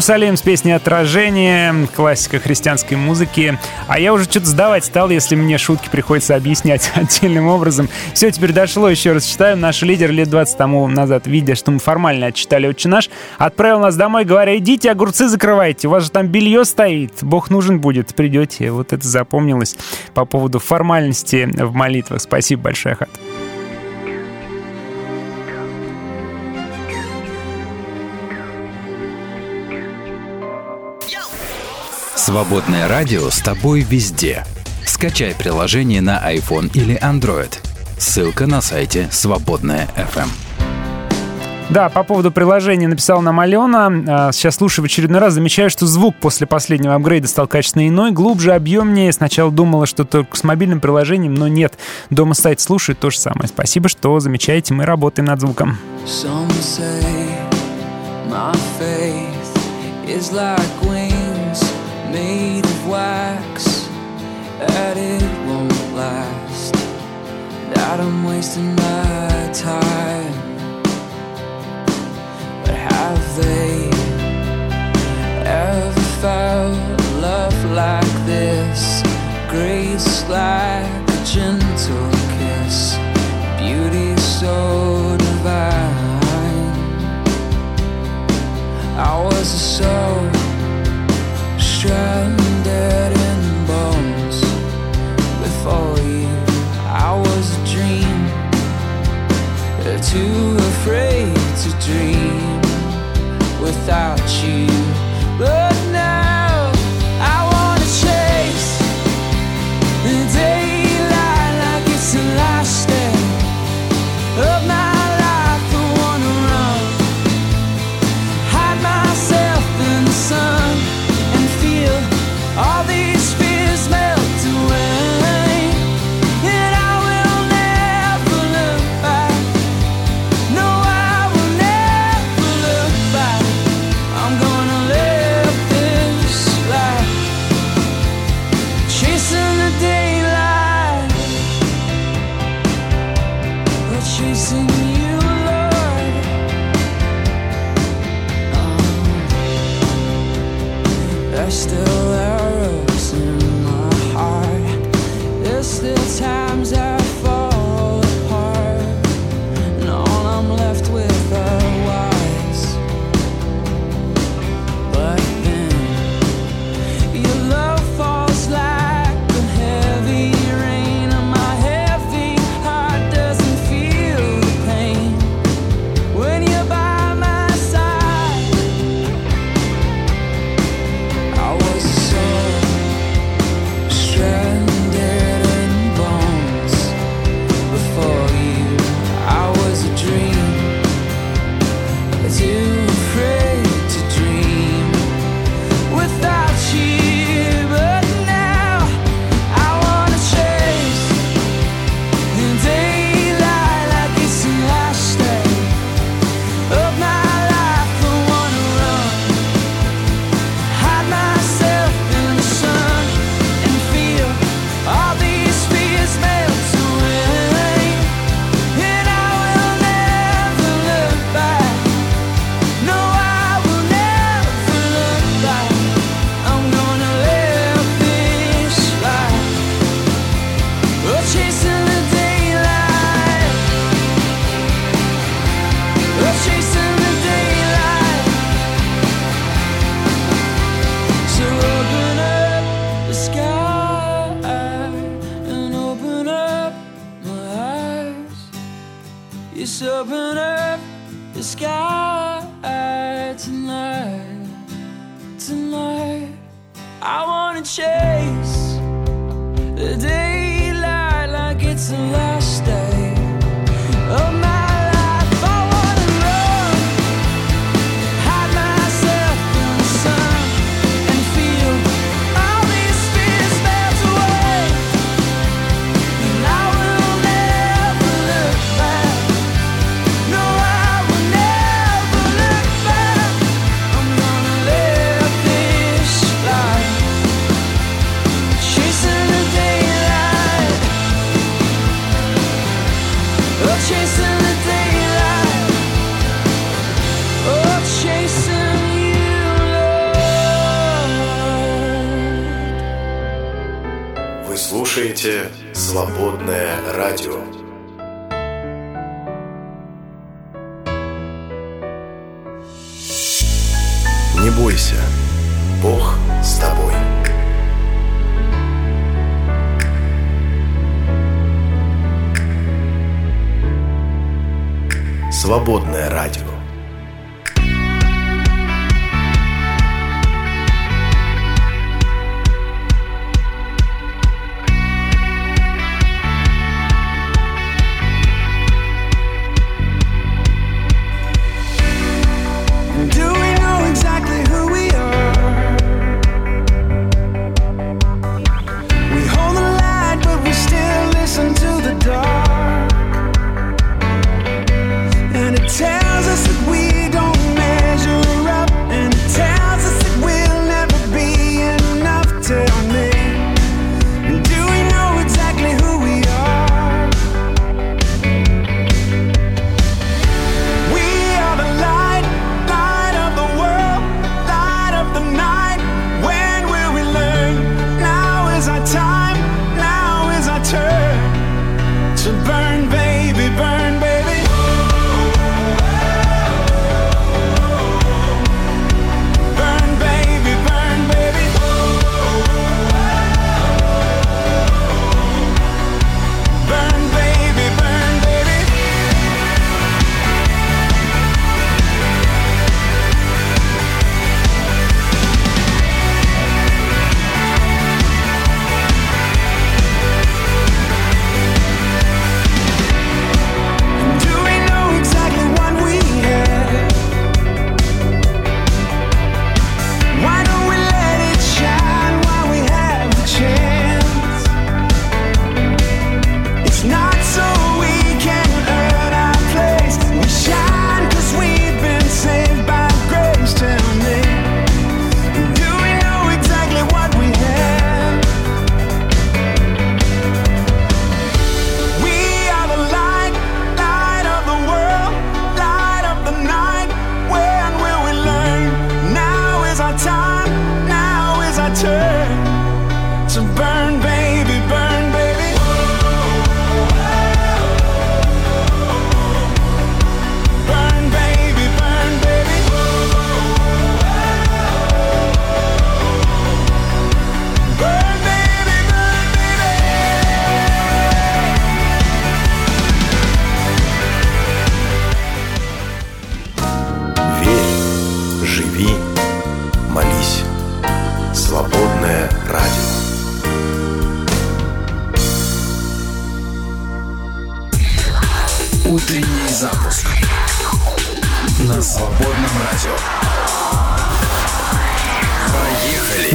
[0.00, 3.58] Иерусалим с песней «Отражение», классика христианской музыки.
[3.86, 7.90] А я уже что-то сдавать стал, если мне шутки приходится объяснять отдельным образом.
[8.14, 9.58] Все, теперь дошло, еще раз читаю.
[9.58, 13.94] Наш лидер лет 20 тому назад, видя, что мы формально отчитали «Отче наш», отправил нас
[13.94, 18.70] домой, говоря, идите, огурцы закрывайте, у вас же там белье стоит, Бог нужен будет, придете.
[18.70, 19.76] Вот это запомнилось
[20.14, 22.22] по поводу формальности в молитвах.
[22.22, 23.10] Спасибо большое, Хат.
[32.30, 34.44] Свободное радио с тобой везде.
[34.86, 37.52] Скачай приложение на iPhone или Android.
[37.98, 40.28] Ссылка на сайте Свободная FM.
[41.70, 43.90] Да, по поводу приложения написала нам Алена.
[44.06, 48.12] А, Сейчас слушаю в очередной раз, замечаю, что звук после последнего апгрейда стал качественно иной,
[48.12, 49.12] глубже, объемнее.
[49.12, 51.76] Сначала думала, что только с мобильным приложением, но нет.
[52.10, 53.48] Дома сайт слушает то же самое.
[53.48, 55.78] Спасибо, что замечаете, мы работаем над звуком.
[56.06, 57.02] Some say
[58.30, 60.99] my faith is like wings
[62.12, 63.88] made of wax,
[64.58, 66.74] that it won't last,
[67.72, 70.34] that I'm wasting my time.
[72.64, 73.90] But have they
[75.46, 79.02] ever felt love like this?
[79.48, 82.96] Grace like a gentle kiss,
[83.58, 86.18] beauty so divine.
[88.98, 90.29] I was a soul
[91.88, 94.40] in bones.
[95.40, 96.28] Before you,
[96.86, 98.20] I was a dream,
[100.02, 102.60] too afraid to dream
[103.62, 104.19] without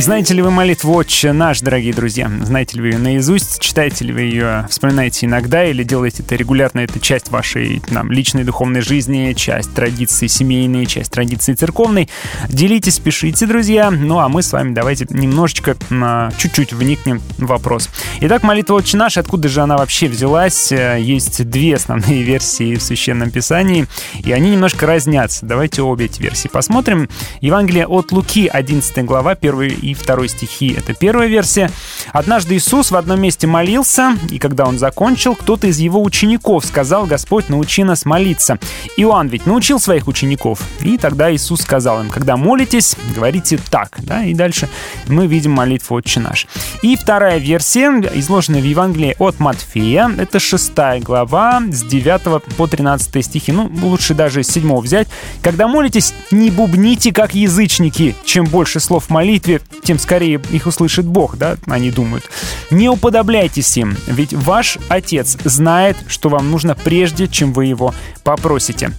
[0.05, 2.31] Знаете ли вы молитву «Отче наш», дорогие друзья?
[2.43, 3.59] Знаете ли вы ее наизусть?
[3.59, 6.81] Читаете ли вы ее, вспоминаете иногда или делаете это регулярно?
[6.81, 12.07] Это часть вашей там, личной духовной жизни, часть традиции семейной, часть традиции церковной.
[12.49, 13.89] Делитесь, пишите, друзья.
[13.89, 17.89] Ну а мы с вами давайте немножечко, а, чуть-чуть вникнем в вопрос.
[18.21, 20.71] Итак, молитва «Отче наш», откуда же она вообще взялась?
[20.71, 23.87] Э, есть две основные версии в Священном Писании,
[24.23, 25.45] и они немножко разнятся.
[25.45, 27.09] Давайте обе эти версии посмотрим.
[27.41, 30.73] Евангелие от Луки, 11 глава, 1 и 2 стихи.
[30.77, 31.69] Это первая версия.
[32.13, 37.05] «Однажды Иисус в одном месте молился, и когда он закончил, кто-то из его учеников сказал,
[37.05, 38.59] «Господь, научи нас молиться».
[38.95, 40.61] Иоанн ведь научил своих учеников.
[40.81, 43.97] И тогда Иисус сказал им, «Когда молитесь, говорите так».
[44.03, 44.23] Да?
[44.23, 44.69] И дальше
[45.07, 46.47] мы видим молитву «Отче наш».
[46.81, 53.25] И вторая версия, изложенная в Евангелии от Матфея, это шестая глава с 9 по 13
[53.25, 53.51] стихи.
[53.51, 55.07] Ну, лучше даже с 7 взять.
[55.41, 58.15] Когда молитесь, не бубните, как язычники.
[58.25, 62.25] Чем больше слов в молитве, тем скорее их услышит Бог, да, они думают.
[62.71, 67.93] Не уподобляйтесь им, ведь ваш Отец знает, что вам нужно прежде, чем вы его
[68.23, 68.91] попросите.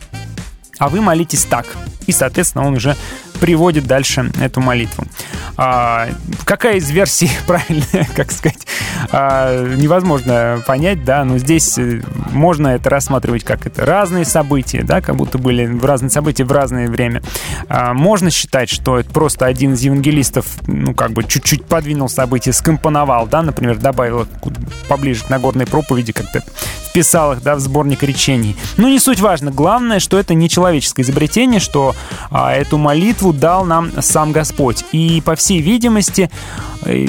[0.79, 1.67] А вы молитесь так.
[2.07, 2.97] И, соответственно, он уже
[3.37, 5.05] приводит дальше эту молитву.
[5.57, 6.09] А,
[6.45, 8.67] какая из версий правильная, как сказать,
[9.11, 15.01] а, невозможно понять, да, но здесь э, можно это рассматривать как это разные события, да,
[15.01, 17.23] как будто были в разные события в разное время.
[17.69, 22.53] А, можно считать, что это просто один из евангелистов, ну, как бы чуть-чуть подвинул события,
[22.53, 24.27] скомпоновал, да, например, добавил
[24.89, 26.43] поближе к Нагорной проповеди, как-то
[26.97, 28.57] вписал их, да, в сборник речений.
[28.79, 29.51] Ну, не суть важно.
[29.51, 31.95] Главное, что это не человеческое изобретение, что
[32.31, 34.85] а, эту молитву дал нам сам Господь.
[34.93, 36.31] И, по всей видимости,
[36.85, 37.07] э,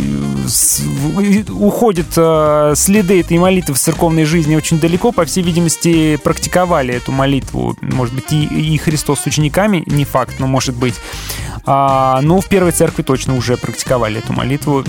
[1.49, 5.11] уходят э, следы этой молитвы в церковной жизни очень далеко.
[5.11, 7.75] По всей видимости, практиковали эту молитву.
[7.81, 10.95] Может быть, и, Христос с учениками, не факт, но может быть.
[11.69, 14.85] А, ну, в первой церкви точно уже практиковали эту молитву.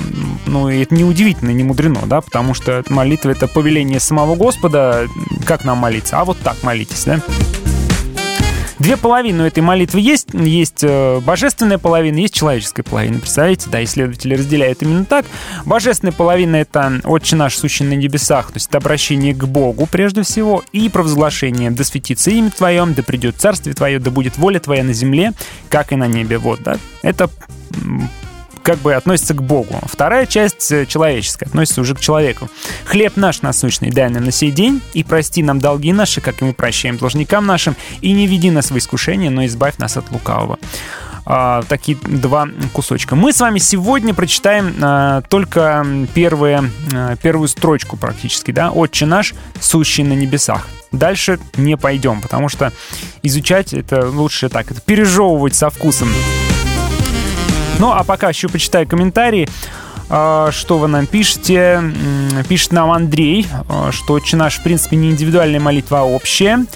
[0.47, 5.09] Ну, и это не удивительно, не мудрено, да, потому что молитва— это повеление самого Господа.
[5.45, 6.21] Как нам молиться?
[6.21, 7.21] А вот так молитесь, да?
[8.79, 10.29] Две половины у этой молитвы есть.
[10.33, 13.19] Есть э, божественная половина, есть человеческая половина.
[13.19, 15.27] Представляете, да, исследователи разделяют именно так.
[15.65, 20.23] Божественная половина— это «Отче наш, сущий на небесах», то есть это обращение к Богу прежде
[20.23, 24.85] всего, и провозглашение «Да светится имя Твое, да придет царствие Твое, да будет воля Твоя
[24.85, 25.33] на земле,
[25.69, 26.39] как и на небе».
[26.39, 26.79] Вот, да.
[27.03, 27.29] Это
[28.69, 29.81] как бы относится к Богу.
[29.87, 32.51] Вторая часть э, человеческая относится уже к человеку.
[32.85, 36.45] «Хлеб наш насущный дай нам на сей день, и прости нам долги наши, как и
[36.45, 40.59] мы прощаем должникам нашим, и не веди нас в искушение, но избавь нас от лукавого».
[41.25, 43.17] А, такие два кусочка.
[43.17, 49.33] Мы с вами сегодня прочитаем а, только первые, а, первую строчку практически, да, «Отче наш,
[49.61, 50.69] сущий на небесах».
[50.93, 52.75] Дальше не пойдем, потому что
[53.23, 56.09] изучать это лучше так, это пережевывать со вкусом.
[57.79, 59.49] Ну, а пока еще почитаю комментарии.
[60.11, 61.83] А, Что вы нам пишете?
[62.49, 66.67] Пишет нам Андрей, а, что «Отче наш» в принципе не индивидуальная молитва, а общая.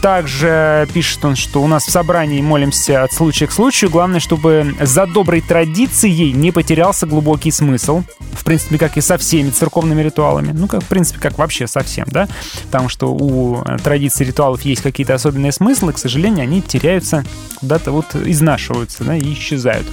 [0.00, 3.90] Также пишет он, что у нас в собрании молимся от случая к случаю.
[3.90, 8.02] Главное, чтобы за доброй традицией не потерялся глубокий смысл.
[8.32, 10.52] В принципе, как и со всеми церковными ритуалами.
[10.52, 12.28] Ну, как, в принципе, как вообще совсем, да?
[12.66, 17.24] Потому что у э, традиций ритуалов есть какие-то особенные смыслы, к сожалению, они теряются,
[17.56, 19.86] куда-то вот изнашиваются, да, и исчезают.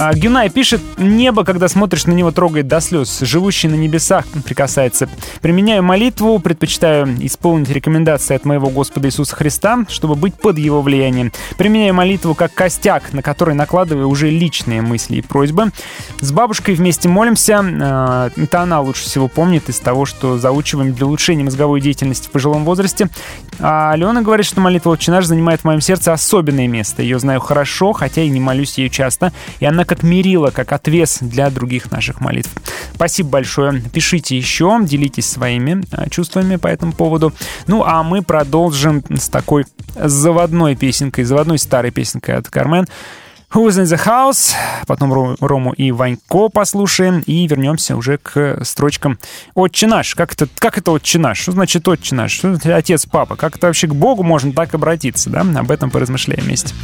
[0.00, 3.18] А, Гюнай пишет, небо, когда смотришь на него, трогает до слез.
[3.18, 5.08] Живущий на небесах прикасается.
[5.40, 11.32] Применяю молитву, предпочитаю исполнить рекомендации от моего Господа Иисуса Христа, чтобы быть под его влиянием.
[11.56, 15.72] Применяю молитву как костяк, на который накладываю уже личные мысли и просьбы.
[16.20, 17.60] С бабушкой вместе молимся.
[17.60, 22.30] А, Это она лучше всего помнит из того, что заучиваем для улучшения мозговой деятельности в
[22.30, 23.08] пожилом возрасте.
[23.58, 27.02] А Алена говорит, что молитва «Отче наш» занимает в моем сердце особенное место.
[27.02, 29.32] Ее знаю хорошо, хотя и не молюсь ею часто.
[29.58, 32.50] И она как мерило, как отвес для других наших молитв.
[32.94, 33.80] Спасибо большое.
[33.92, 37.32] Пишите еще, делитесь своими а, чувствами по этому поводу.
[37.66, 39.64] Ну, а мы продолжим с такой
[39.96, 42.86] заводной песенкой, заводной старой песенкой от Кармен.
[43.54, 44.52] Who's in the house?
[44.86, 49.18] Потом Ро- Рому и Ванько послушаем и вернемся уже к строчкам
[49.54, 50.14] «Отче наш».
[50.14, 51.40] Как это, как это «Отче наш»?
[51.40, 52.32] Что значит «Отче наш»?
[52.32, 53.36] Что значит «Отец, папа»?
[53.36, 55.30] Как это вообще к Богу можно так обратиться?
[55.30, 55.40] Да?
[55.40, 56.74] Об этом поразмышляем вместе.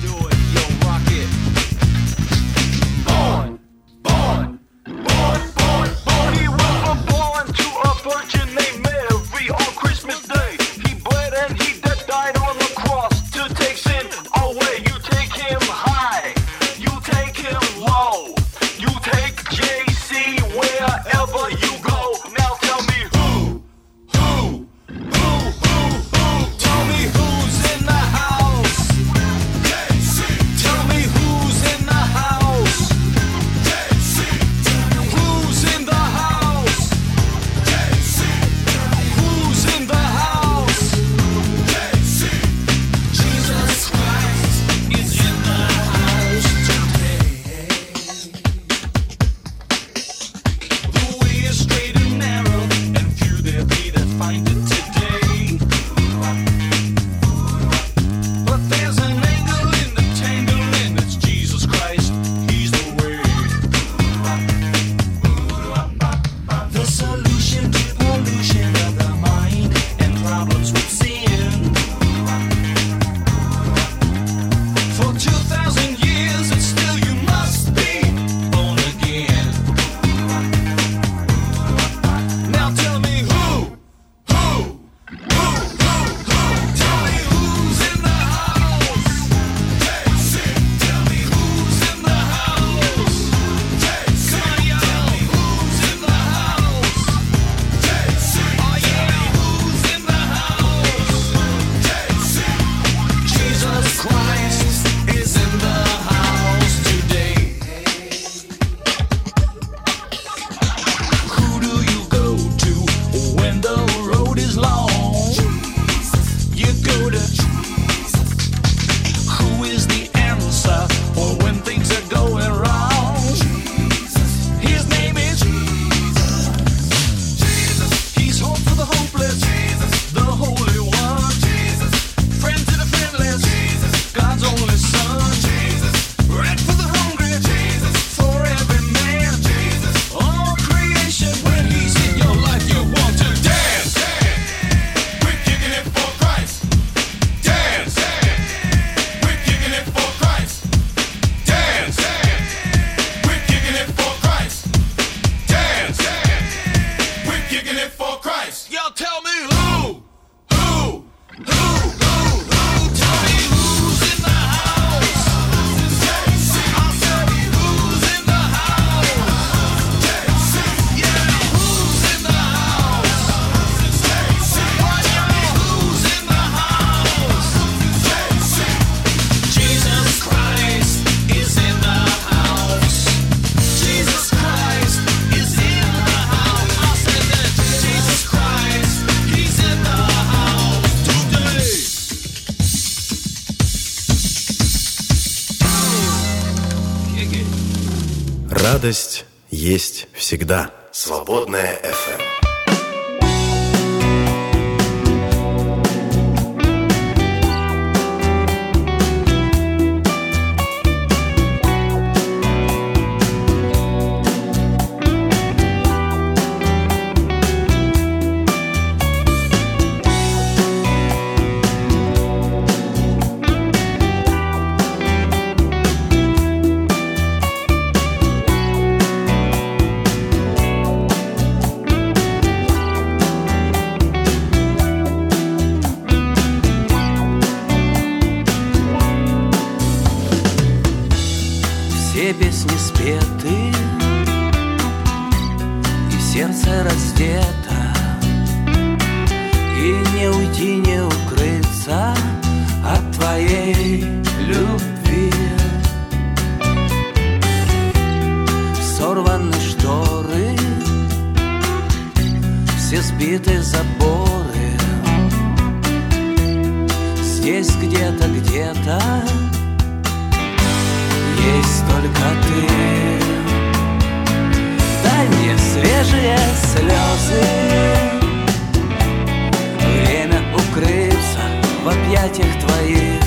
[282.24, 283.22] Объятиях твоих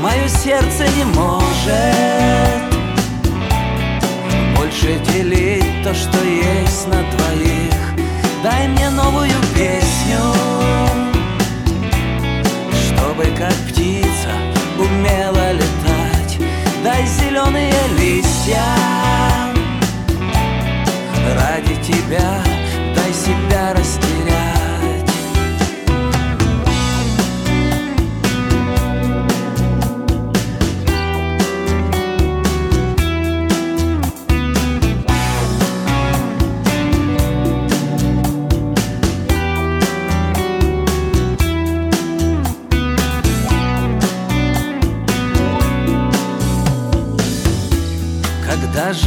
[0.00, 2.62] Мое сердце не может
[4.56, 7.74] Больше делить то, что есть на двоих.
[8.42, 10.18] Дай мне новую песню
[12.86, 14.32] Чтобы как птица
[14.78, 16.38] умела летать.
[16.82, 18.64] Дай зеленые листья
[21.36, 22.42] Ради тебя
[22.94, 24.61] дай себя растерять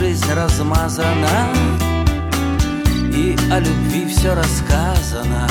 [0.06, 1.48] жизнь размазана
[3.12, 5.48] И о любви все рассказано.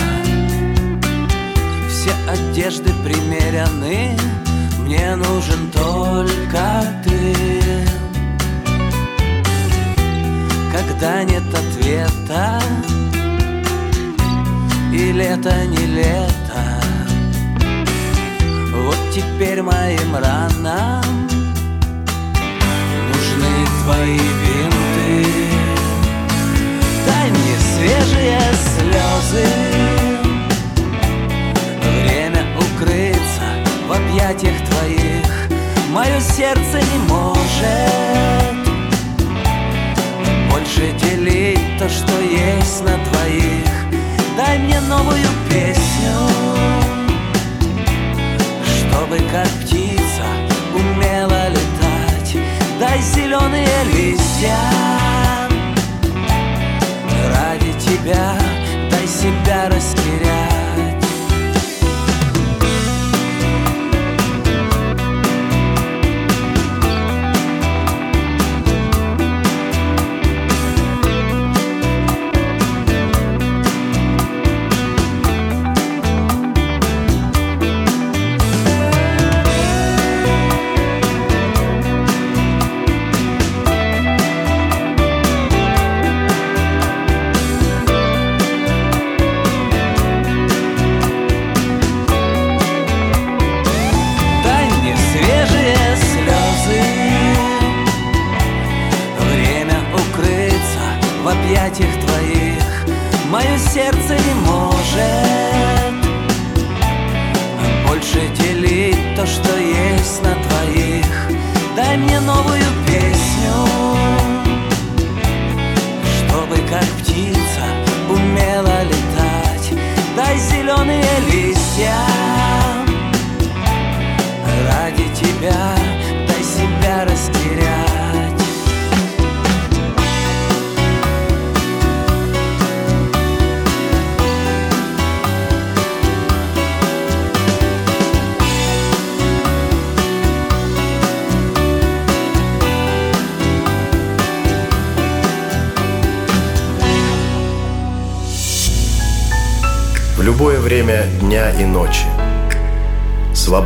[1.88, 4.16] Все одежды примеряны
[4.78, 7.34] Мне нужен только ты.
[10.72, 12.60] Когда нет ответа
[14.92, 16.64] И лето не лето
[18.72, 21.23] Вот теперь моим ранам
[23.84, 25.48] нужны твои бинты.
[27.06, 28.40] Дай мне свежие
[28.76, 29.46] слезы.
[32.02, 33.46] Время укрыться
[33.88, 35.48] в объятиях твоих.
[35.90, 38.56] Мое сердце не может
[40.50, 43.70] Больше делить то, что есть на двоих
[44.36, 46.16] Дай мне новую песню
[48.66, 50.43] Чтобы как птица
[52.86, 54.58] Дай зеленые листья.
[57.30, 58.36] Ради тебя
[58.90, 60.53] дай себя растерять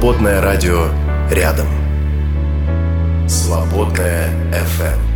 [0.08, 0.88] Свободное радио
[1.30, 1.66] рядом.
[3.28, 4.94] Свободное FM.
[4.94, 5.08] Эм.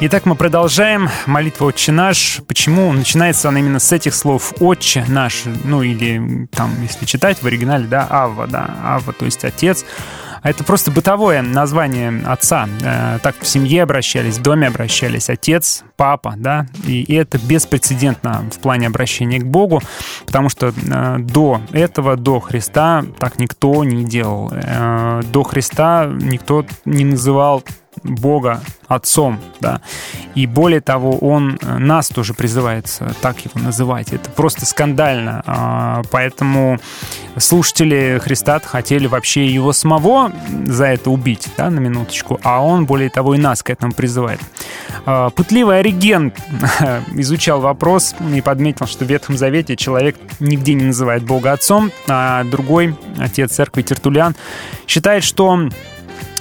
[0.00, 1.10] Итак, мы продолжаем.
[1.26, 2.40] Молитва «Отче наш».
[2.48, 7.46] Почему начинается она именно с этих слов «Отче наш», ну или там, если читать в
[7.46, 9.84] оригинале, да, «Авва», да, «Авва», то есть «Отец».
[10.42, 12.68] А это просто бытовое название отца.
[12.82, 15.28] Э, Так в семье обращались, в доме обращались.
[15.28, 16.66] Отец, папа, да.
[16.84, 19.82] И это беспрецедентно в плане обращения к Богу,
[20.26, 24.50] потому что э, до этого, до Христа так никто не делал.
[24.52, 27.62] Э, До Христа никто не называл
[28.02, 29.80] Бога отцом, да.
[30.34, 34.12] И более того, он э, нас тоже призывает э, так его называть.
[34.12, 35.42] Это просто скандально.
[35.46, 36.78] А, Поэтому
[37.36, 40.32] слушатели Христа хотели вообще его самого
[40.66, 44.40] за это убить, да, на минуточку, а он, более того, и нас к этому призывает.
[45.06, 46.32] А, Пытливый Ориген
[47.14, 52.44] изучал вопрос и подметил, что в Ветхом Завете человек нигде не называет Бога отцом, а
[52.44, 54.34] другой, отец церкви Тертулян,
[54.86, 55.68] считает, что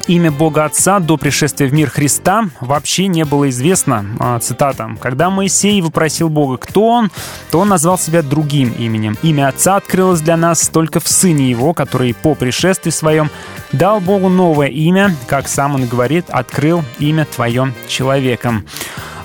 [0.09, 4.07] Имя Бога Отца до пришествия в мир Христа вообще не было известно.
[4.19, 4.89] А, Цитата.
[4.99, 7.11] «Когда Моисей вопросил Бога, кто он,
[7.51, 9.19] то он назвал себя другим именем.
[9.21, 13.29] Имя Отца открылось для нас только в Сыне Его, который по пришествии своем
[13.71, 18.65] дал Богу новое имя, как сам он говорит, открыл имя Твое человеком».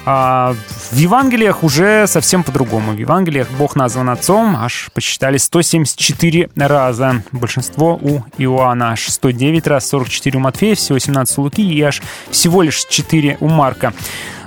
[0.06, 0.54] А
[0.90, 2.92] в Евангелиях уже совсем по-другому.
[2.92, 7.22] В Евангелиях Бог назван Отцом, аж посчитали 174 раза.
[7.32, 12.02] Большинство у Иоанна аж 109 раз, 44 у Матфея, всего 17 у Луки и аж
[12.30, 13.94] всего лишь 4 у Марка.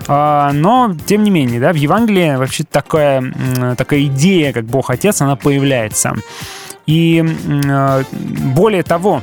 [0.08, 3.34] А, Но, тем не менее, да, в Евангелии вообще такая,
[3.78, 6.14] такая идея, как Бог Отец, она появляется.
[6.86, 9.22] И э, более того,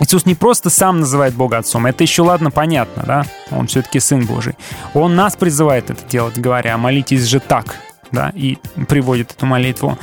[0.00, 3.26] Иисус не просто сам называет Бога Отцом, это еще ладно понятно, да?
[3.50, 4.54] Он все-таки Сын Божий.
[4.94, 7.76] Он нас призывает это делать, говоря, молитесь же так,
[8.10, 8.58] да, и
[8.88, 9.98] приводит эту молитву.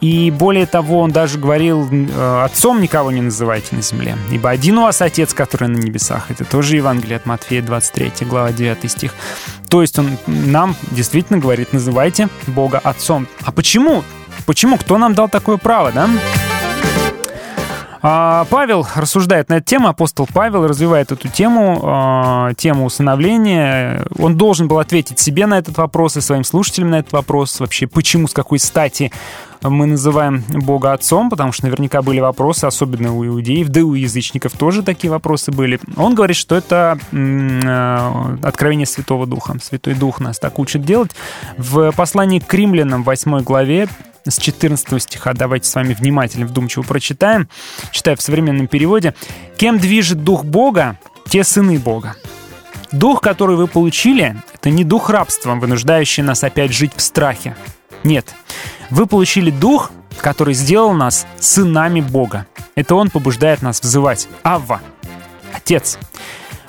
[0.00, 4.78] И более того, он даже говорил, э, отцом никого не называйте на земле, ибо один
[4.78, 6.30] у вас отец, который на небесах.
[6.30, 9.14] Это тоже Евангелие от Матфея, 23 глава, 9 стих.
[9.68, 13.26] То есть он нам действительно говорит, называйте Бога отцом.
[13.42, 14.04] А почему?
[14.44, 14.76] Почему?
[14.76, 16.04] Кто нам дал такое право, да?
[16.04, 16.51] А,
[18.02, 24.04] Павел рассуждает на эту тему, апостол Павел развивает эту тему, а, тему усыновления.
[24.18, 27.60] Он должен был ответить себе на этот вопрос и своим слушателям на этот вопрос.
[27.60, 29.12] Вообще, почему, с какой стати
[29.62, 33.94] мы называем Бога Отцом, потому что наверняка были вопросы, особенно у иудеев, да и у
[33.94, 35.78] язычников тоже такие вопросы были.
[35.96, 39.56] Он говорит, что это э, откровение Святого Духа.
[39.62, 41.12] Святой Дух нас так учит делать.
[41.56, 43.88] В послании к римлянам, 8 главе,
[44.24, 45.32] с 14 стиха.
[45.32, 47.48] Давайте с вами внимательно, вдумчиво прочитаем.
[47.90, 49.14] Читаю в современном переводе.
[49.56, 52.16] «Кем движет Дух Бога, те сыны Бога».
[52.92, 57.56] Дух, который вы получили, это не дух рабства, вынуждающий нас опять жить в страхе.
[58.04, 58.34] Нет.
[58.90, 59.90] Вы получили дух,
[60.20, 62.46] который сделал нас сынами Бога.
[62.74, 64.82] Это Он побуждает нас взывать «Авва»—
[65.54, 65.98] «Отец».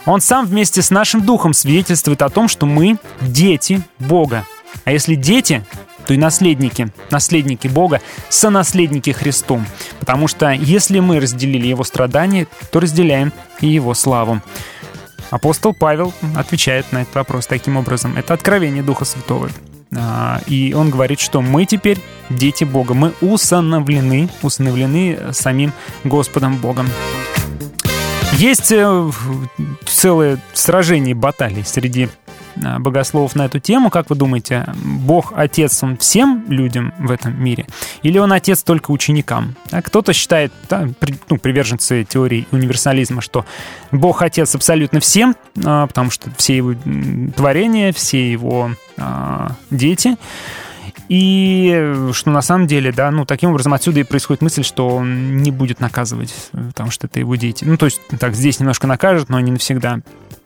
[0.05, 4.45] Он сам вместе с нашим духом свидетельствует о том, что мы дети Бога.
[4.85, 5.65] А если дети,
[6.05, 9.65] то и наследники, наследники Бога, сонаследники Христом.
[9.99, 13.31] Потому что если мы разделили Его страдания, то разделяем
[13.61, 14.41] и Его славу.
[15.30, 18.15] Апостол Павел отвечает на этот вопрос таким образом.
[18.17, 19.49] Это откровение Духа Святого.
[19.95, 21.99] А, И он говорит, что мы теперь
[22.30, 22.93] дети Бога.
[22.93, 25.73] Мы усыновлены, усыновлены самим
[26.03, 26.88] Господом Богом.
[28.34, 29.11] Есть э,
[29.85, 32.09] целое сражение, баталии среди
[32.55, 33.89] богословов на эту тему.
[33.89, 37.65] Как вы думаете, Бог Отец, Он всем людям в этом мире?
[38.01, 39.55] Или Он Отец только ученикам?
[39.71, 43.45] А Кто-то считает, да, при- ну, приверженцы теории универсализма, что
[43.91, 46.73] Бог Отец абсолютно всем, а, потому что все Его
[47.35, 50.17] творения, все Его а, дети.
[51.09, 54.88] И э, что на самом деле, да, ну, таким образом отсюда и происходит мысль, что
[54.89, 57.65] он не будет наказывать, э, потому что это его дети.
[57.65, 59.99] Ну, то есть, так, здесь немножко накажет, но не навсегда.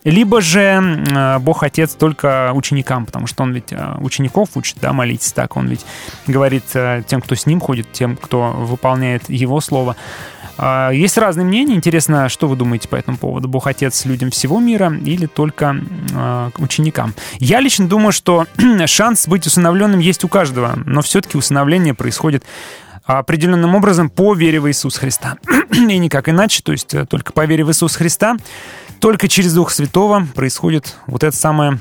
[0.03, 4.93] Либо же э, Бог Отец только ученикам, потому что он ведь э, учеников учит, да,
[4.93, 5.57] молиться так.
[5.57, 5.85] Он ведь
[6.27, 9.95] говорит э, тем, кто с ним ходит, тем, кто выполняет его слово.
[10.57, 11.75] А, Есть разные мнения.
[11.75, 13.47] Интересно, что вы думаете по этому поводу?
[13.47, 15.75] Бог Отец людям всего мира или только
[16.57, 17.13] ученикам?
[17.39, 18.45] Я лично думаю, что
[18.85, 22.43] шанс быть усыновленным есть у каждого, но все-таки усыновление происходит
[23.07, 25.37] определенным образом по вере в Иисуса Христа.
[25.71, 28.37] И никак иначе, то есть э, только по вере в Иисуса Христа,
[28.99, 31.79] только через Духа Святого происходит вот это самое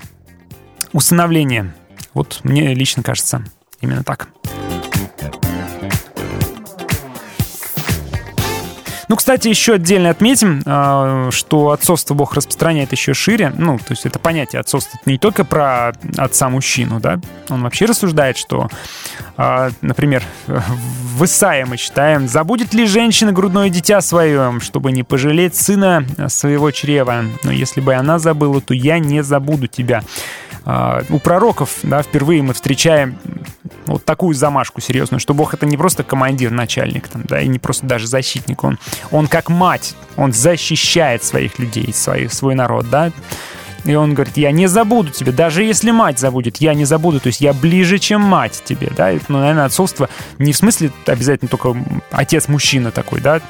[0.93, 1.74] усыновление.
[2.15, 3.44] Вот мне лично кажется
[3.81, 4.28] именно так.
[9.09, 13.53] Ну, кстати, еще отдельно отметим, э, что отцовство Бог распространяет еще шире.
[13.57, 17.20] Ну, то есть это понятие отцовства не только про отца-мужчину, да.
[17.49, 18.69] Он вообще рассуждает, что,
[19.37, 25.55] э, например, в Исаии мы читаем, «Забудет ли женщина грудное дитя свое, чтобы не пожалеть
[25.55, 27.24] сына своего чрева?
[27.45, 30.03] Но если бы она забыла, то я не забуду тебя».
[30.67, 33.19] А, у пророков, да, впервые мы встречаем
[33.87, 37.61] вот такую замашку серьезную, что Бог это не просто командир, начальник, там, да, и не
[37.61, 38.77] просто даже защитник, он,
[39.13, 43.13] он как мать, он защищает своих людей, свой, свой народ, да,
[43.85, 47.29] и он говорит, я не забуду тебя, даже если мать забудет, я не забуду, то
[47.29, 51.77] есть я ближе, чем мать тебе, да, ну, наверное, отцовство не в смысле обязательно только
[52.11, 53.41] отец-мужчина такой, да,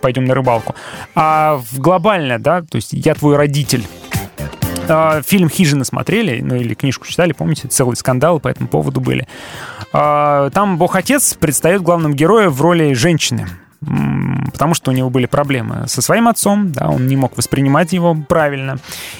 [0.00, 0.74] пойдем на рыбалку,
[1.14, 3.86] а в глобально, да, то есть я твой родитель,
[5.26, 9.26] Фильм «Хижина» смотрели, ну или книжку читали, помните, целый скандал по этому поводу были.
[9.92, 13.48] А, Там Бог-Отец предстает главным героем в роли женщины
[14.52, 18.14] потому что у него были проблемы со своим отцом, да, он не мог воспринимать его
[18.14, 18.78] правильно,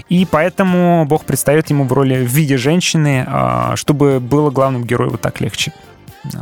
[0.09, 5.11] и поэтому Бог предстает ему в роли в виде женщины, а, чтобы было главным героем
[5.11, 5.73] вот так легче.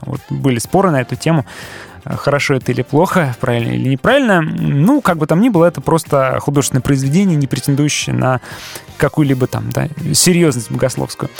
[0.02, 1.44] Вот были споры на эту тему
[2.04, 4.40] хорошо это или плохо, правильно или неправильно.
[4.42, 8.40] Ну, как бы там ни было, это просто художественное произведение, не претендующее на
[8.96, 11.30] какую-либо там, да, серьезность богословскую.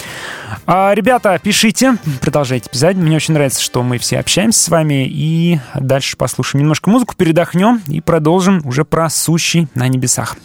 [0.67, 2.97] А, ребята, пишите, продолжайте писать.
[2.97, 5.07] Мне очень нравится, что мы все общаемся с вами.
[5.07, 10.37] И дальше послушаем немножко музыку, передохнем и продолжим уже про сущий на небесах.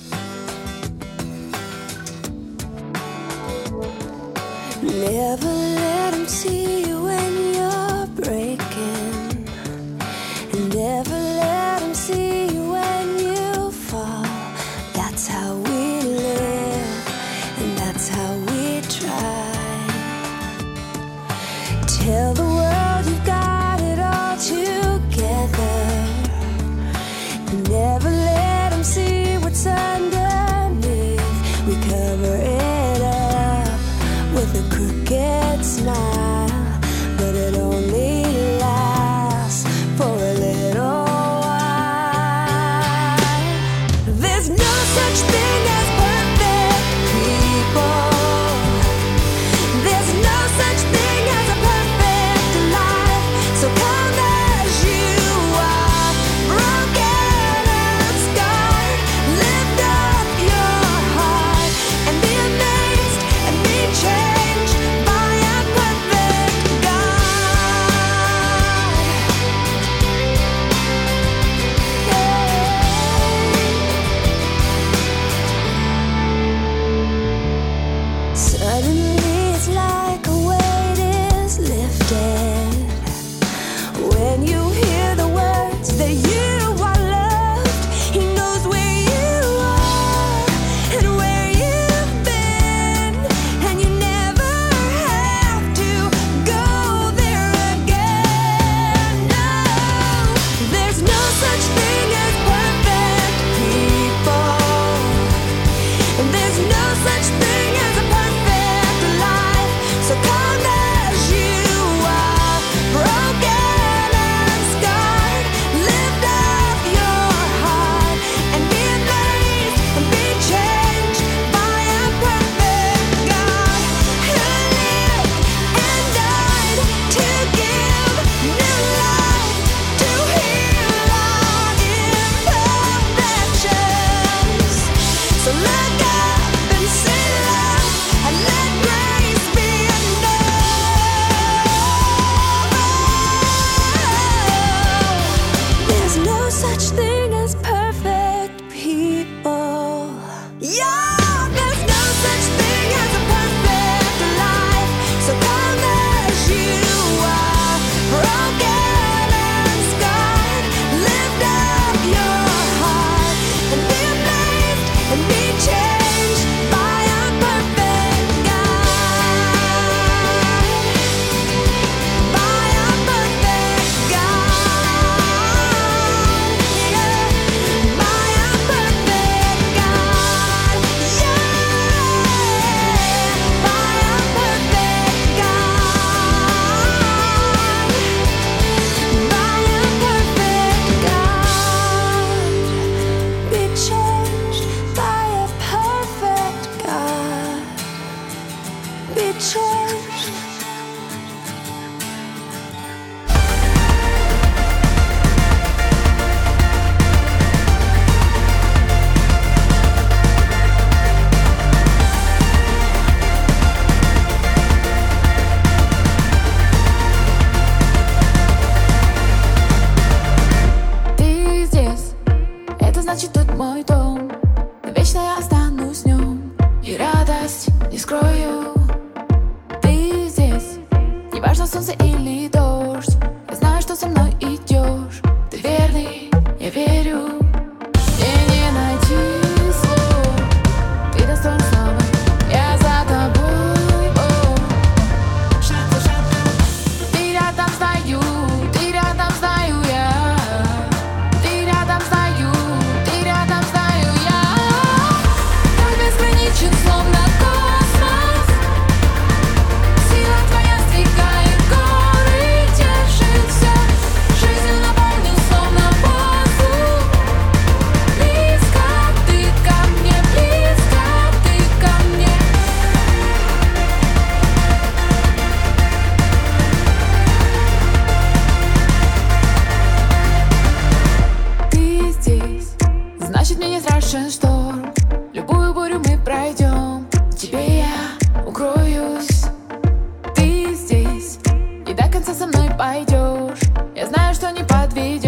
[294.89, 295.26] Что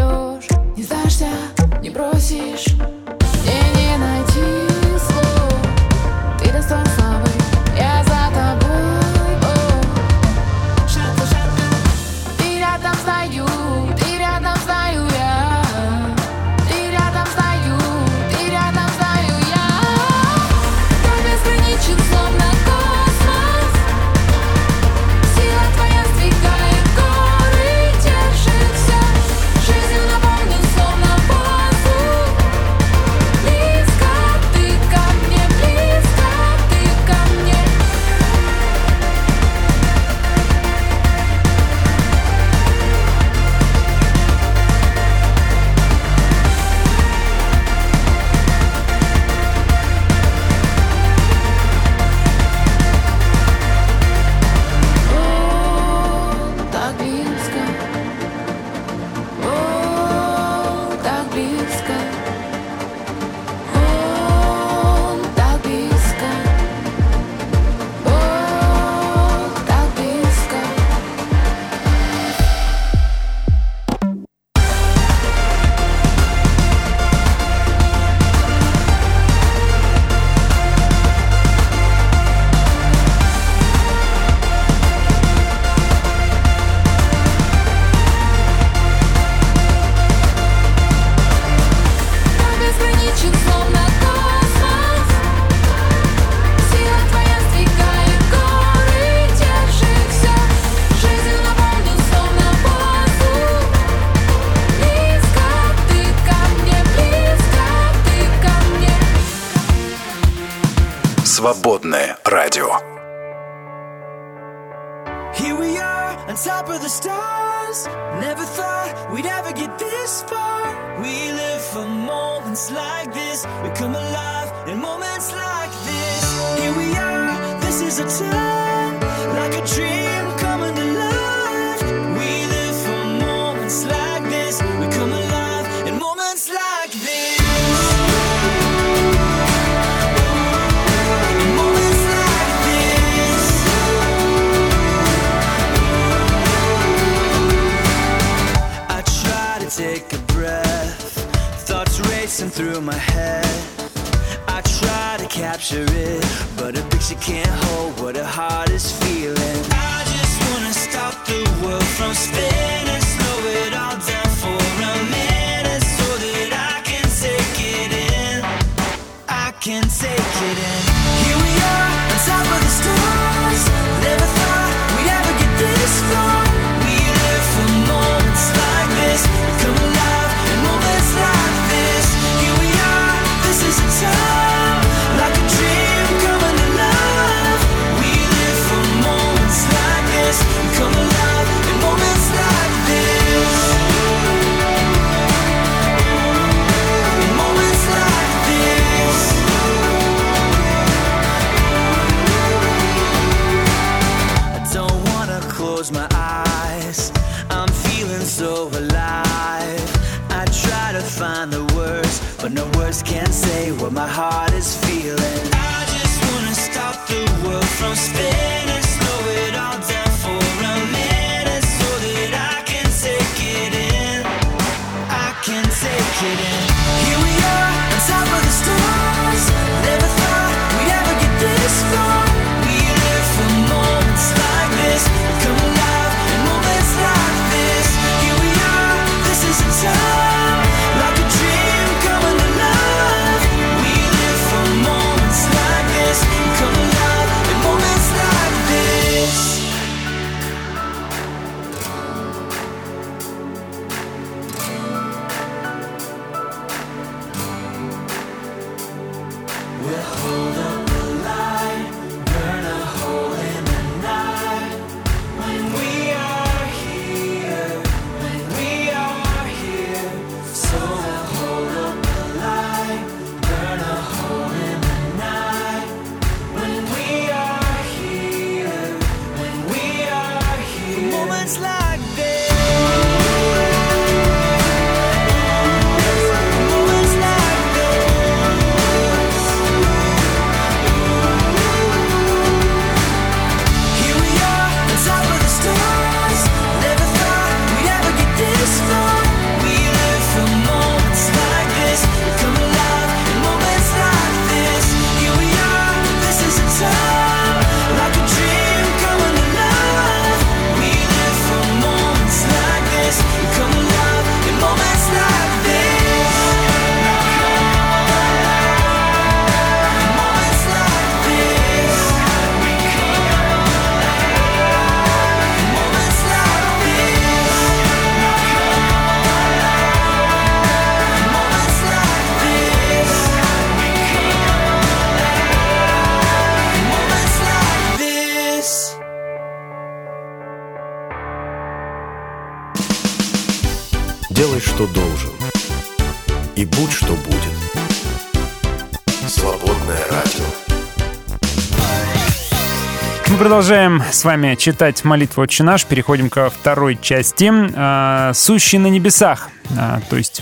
[353.50, 355.84] продолжаем с вами читать молитву «Отче наш».
[355.84, 357.52] Переходим ко второй части.
[357.76, 359.50] А, «Сущий на небесах».
[359.76, 360.42] а, то есть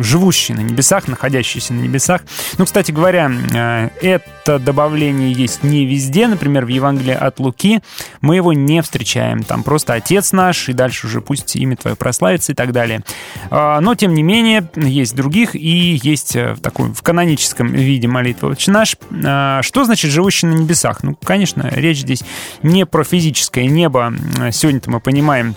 [0.00, 2.22] живущий на небесах, находящийся на небесах.
[2.58, 6.26] Ну, кстати говоря, а, это добавление есть не везде.
[6.26, 7.80] Например, в Евангелии от Луки
[8.24, 9.42] мы его не встречаем.
[9.42, 13.02] Там просто «Отец наш», и дальше уже «Пусть имя Твое прославится» и так далее.
[13.50, 18.08] А, Но, тем не менее, есть других, и есть э, в такой в каноническом виде
[18.08, 18.96] молитвы «Отче наш».
[19.24, 21.02] А, Что значит «живущий на небесах»?
[21.02, 22.24] Ну, конечно, речь здесь
[22.62, 24.14] не про физическое небо.
[24.50, 25.54] Сегодня-то мы понимаем,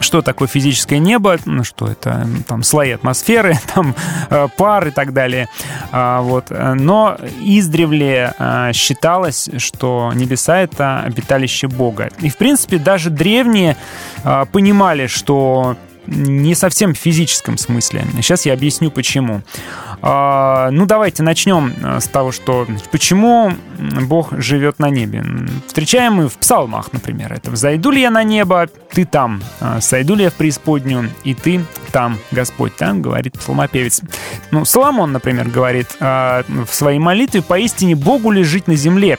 [0.00, 3.94] что такое физическое небо, ну, что это там слои атмосферы, там
[4.30, 5.48] э, пар и так далее.
[5.92, 6.46] А, вот.
[6.50, 12.10] Но издревле э, считалось, что небеса— это обиталище Бога.
[12.20, 13.76] И, в принципе, даже древние
[14.24, 18.04] э, понимали, что не совсем физическом смысле.
[18.16, 19.42] Сейчас я объясню, почему.
[20.02, 25.24] А, Ну, давайте начнем э, с того, что почему Бог живет на небе.
[25.66, 27.32] Встречаем мы в псалмах, например.
[27.32, 31.34] Это «Взойду ли я на небо, ты там, А, сойду ли я в преисподнюю, и
[31.34, 34.02] ты там, Господь там», говорит псалмопевец.
[34.50, 39.18] Ну, Соломон, например, говорит а, в своей молитве «Поистине Богу ли жить на земле?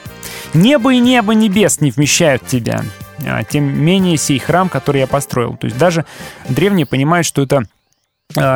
[0.53, 2.83] Небо и небо небес не вмещают тебя,
[3.49, 5.57] тем менее сей храм, который я построил».
[5.57, 6.05] То есть даже
[6.49, 7.65] древние понимают, что это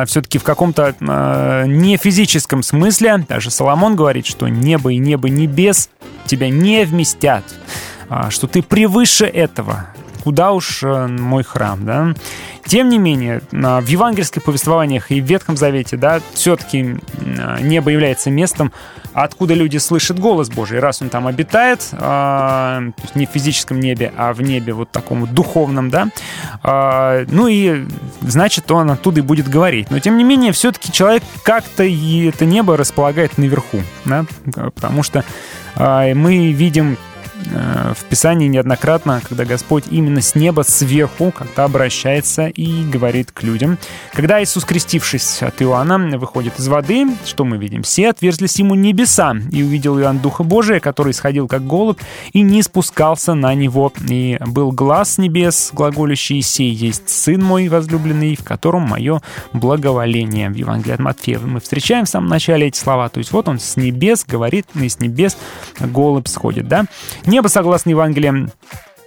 [0.06, 3.24] все-таки в каком-то э, не физическом смысле.
[3.28, 5.90] Даже Соломон говорит, что небо и небо небес
[6.24, 7.44] тебя не вместят,
[8.08, 9.88] а, что ты превыше этого.
[10.26, 12.12] Куда уж э, мой храм, да?
[12.64, 16.96] Тем не менее, в евангельских повествованиях и в Ветхом Завете, да, все-таки
[17.60, 18.72] небо является местом,
[19.12, 20.80] откуда люди слышат голос Божий.
[20.80, 22.82] Раз он там обитает, а,
[23.14, 26.08] не в физическом небе, а в небе вот таком духовном, да,
[26.64, 27.86] а, ну и
[28.20, 29.92] значит, он оттуда и будет говорить.
[29.92, 34.26] Но тем не менее, все-таки человек как-то и это небо располагает наверху, да,
[34.74, 35.24] потому что
[35.76, 42.46] а, мы видим э, в Писании неоднократно, когда Господь именно с неба сверху, когда обращается
[42.46, 43.78] и говорит к людям.
[44.12, 47.82] Когда Иисус, крестившись от Иоанна, выходит из воды, что мы видим?
[47.82, 52.00] Все отверзлись ему небеса, и увидел Иоанн Духа Божия, который сходил как голубь
[52.32, 53.92] и не спускался на него.
[54.08, 59.22] И был глаз небес, глаголющий «Сей есть Сын мой возлюбленный, в котором мое
[59.52, 60.50] благоволение».
[60.50, 63.08] В Евангелии от Матфея мы встречаем в самом начале эти слова.
[63.08, 65.36] То есть вот он с небес говорит, и с небес
[65.80, 66.86] голубь сходит, да?
[67.26, 68.52] Небо, согласно Евангелиям,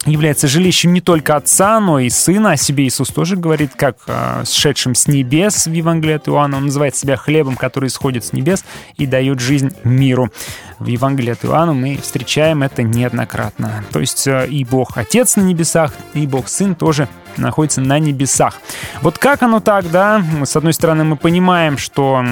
[0.06, 2.52] является жилищем не только Отца, но и Сына.
[2.52, 6.58] О себе Иисус тоже говорит, как э, сшедшим с небес в Евангелии от Иоанна.
[6.58, 8.64] Он называет себя хлебом, который исходит с небес
[8.98, 10.32] и дает жизнь миру.
[10.80, 13.84] В Евангелии от Иоанна мы встречаем это неоднократно.
[13.92, 18.56] То есть э, и Бог Отец на небесах, и Бог Сын тоже находится на небесах.
[19.02, 20.24] Вот как оно так, да?
[20.44, 22.24] С одной стороны, мы понимаем, что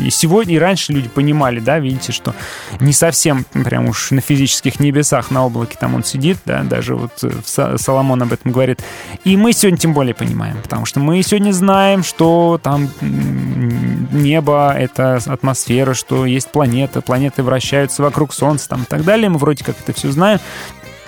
[0.00, 2.34] и сегодня, и раньше люди понимали, да, видите, что
[2.80, 7.12] не совсем прям уж на физических небесах, на облаке там он сидит, да, даже вот
[7.22, 8.82] э, Соломон об этом говорит.
[9.24, 15.20] И мы сегодня тем более понимаем, потому что мы сегодня знаем, что там небо— это
[15.26, 19.28] атмосфера, что есть планеты, планеты вращаются вокруг Солнца там и так далее.
[19.28, 20.40] Мы вроде как это все знаем.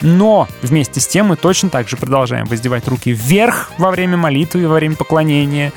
[0.01, 4.63] Но вместе с тем мы точно так же продолжаем воздевать руки вверх во время молитвы
[4.63, 5.73] и во время поклонения.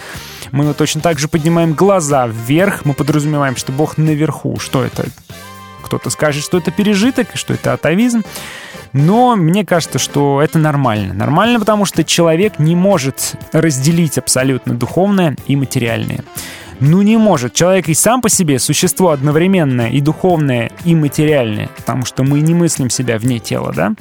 [0.52, 2.86] Мы точно так же поднимаем глаза вверх.
[2.86, 4.60] Мы подразумеваем, что Бог наверху.
[4.60, 5.06] Что это?
[5.84, 8.24] Кто-то скажет, что это пережиток, что это атовизм.
[8.94, 11.14] Но мне кажется, что это нормально.
[11.14, 16.24] Нормально, потому что человек не может разделить абсолютно духовное и материальное.
[16.82, 17.54] Ну не может.
[17.54, 22.56] Человек и сам по себе существо одновременное и духовное, и материальное, потому что мы не
[22.56, 23.94] мыслим себя вне тела, да?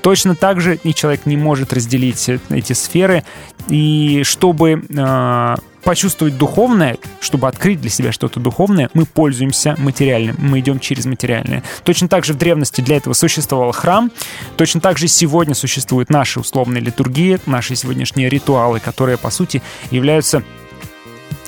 [0.00, 3.24] Точно так же и человек не может разделить эти сферы.
[3.68, 10.60] И чтобы э, почувствовать духовное, чтобы открыть для себя что-то духовное, мы пользуемся материальным, мы
[10.60, 11.62] идем через материальное.
[11.84, 14.10] Точно так же в древности для этого существовал храм,
[14.56, 20.42] точно так же сегодня существуют наши условные литургии, наши сегодняшние ритуалы, которые, по сути, являются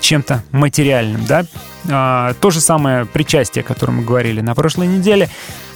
[0.00, 1.44] чем-то материальным, да.
[1.90, 5.28] А, то же самое причастие, о котором мы говорили на прошлой неделе,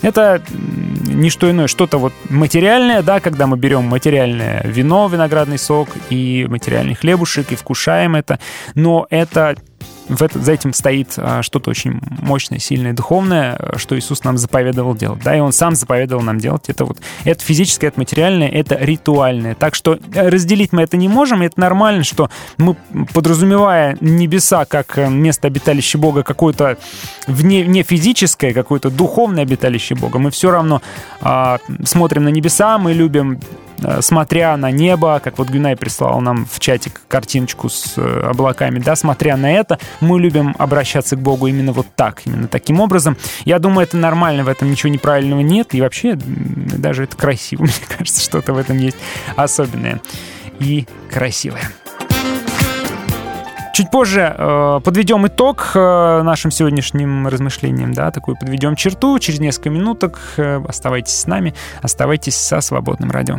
[0.02, 5.88] это не что иное, что-то вот материальное, да, когда мы берем материальное вино, виноградный сок
[6.08, 8.38] и материальный хлебушек и вкушаем это,
[8.74, 9.56] но это
[10.10, 14.94] в это, за этим стоит а, что-то очень мощное, сильное, духовное, что Иисус нам заповедовал
[14.94, 15.22] делать.
[15.22, 16.68] Да, и Он сам заповедовал нам делать.
[16.68, 19.54] Это вот это физическое, это материальное, это ритуальное.
[19.54, 21.42] Так что э, разделить мы это не можем.
[21.42, 22.28] И это нормально, что
[22.58, 22.76] мы,
[23.14, 26.76] подразумевая небеса как э, место обиталища Бога, какое-то
[27.26, 30.82] вне, не физическое, какое-то духовное обиталище Бога, мы все равно
[31.20, 33.40] а, смотрим на небеса, мы любим
[34.00, 38.96] смотря на небо, как вот Гюнай прислал нам в чатик картиночку с э, облаками, да,
[38.96, 43.16] смотря на это, мы любим обращаться к Богу именно вот так, именно таким образом.
[43.44, 47.72] Я думаю, это нормально, в этом ничего неправильного нет, и вообще даже это красиво, мне
[47.96, 48.96] кажется, что-то в этом есть
[49.36, 50.00] особенное
[50.58, 51.70] и красивое.
[53.72, 59.70] Чуть позже э, подведем итог э, нашим сегодняшним размышлениям, да, такую подведем черту через несколько
[59.70, 60.18] минуток.
[60.36, 63.38] Э, оставайтесь с нами, оставайтесь со свободным радио.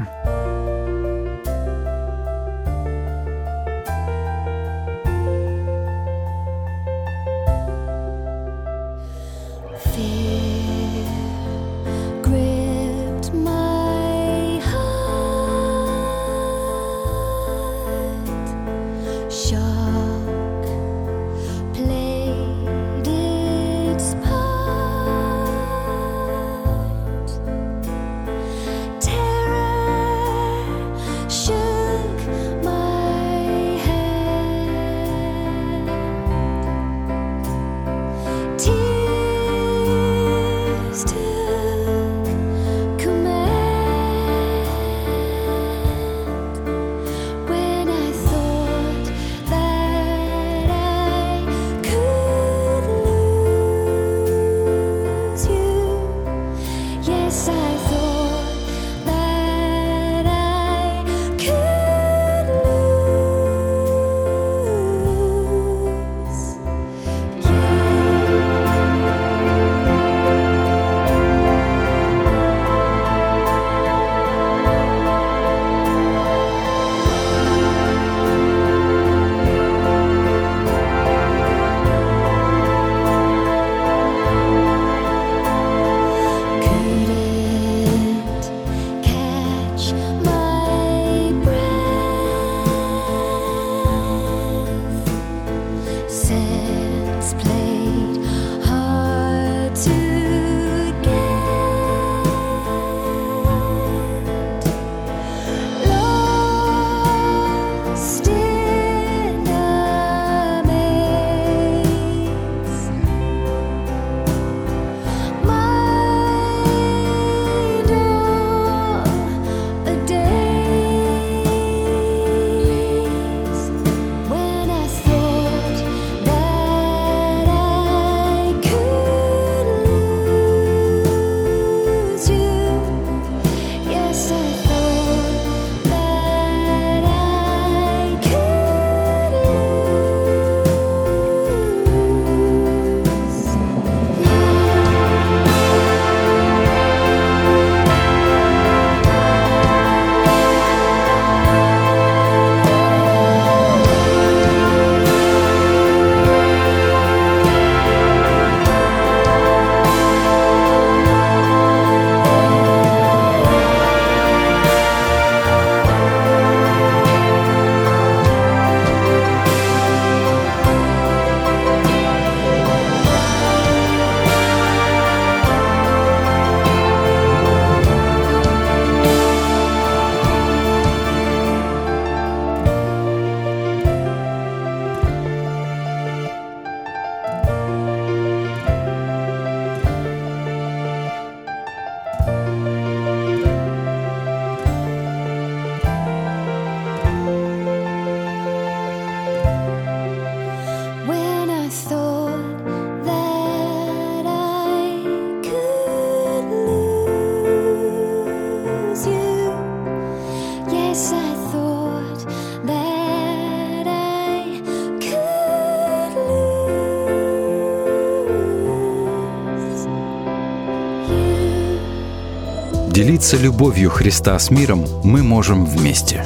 [223.02, 226.24] Делиться любовью Христа с миром мы можем вместе.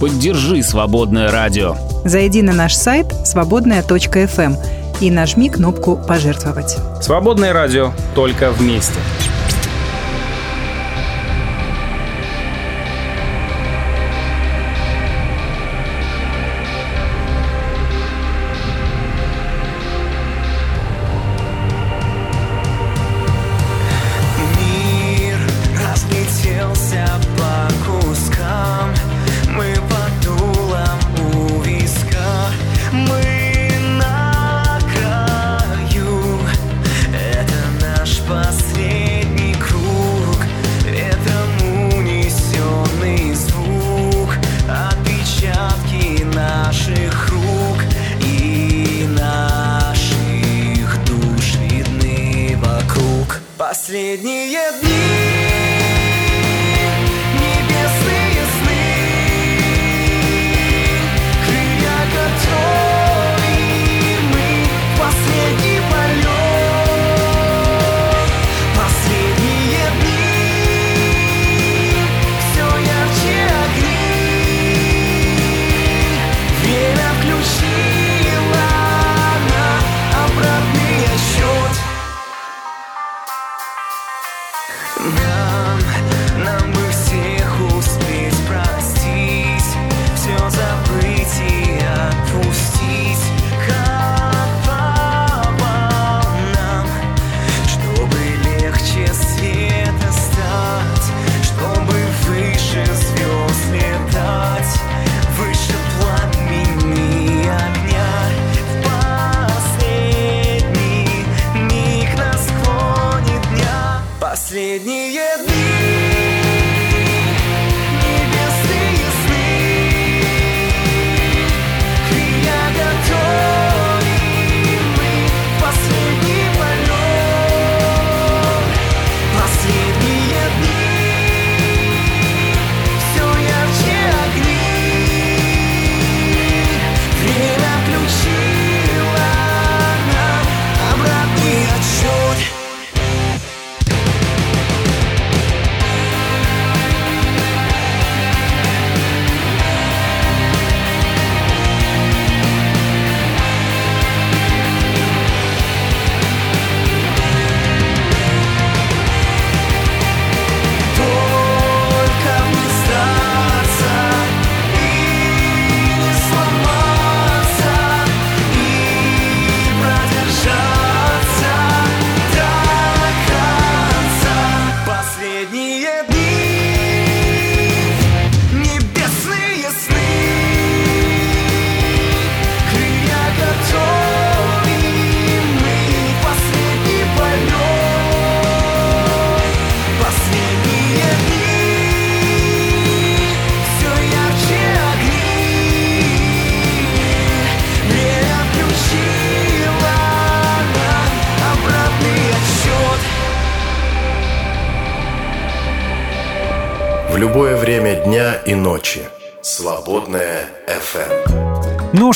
[0.00, 1.76] Поддержи «Свободное радио».
[2.04, 4.56] Зайди на наш сайт свободная.фм
[5.00, 6.78] и нажми кнопку «Пожертвовать».
[7.00, 8.98] «Свободное радио» только вместе.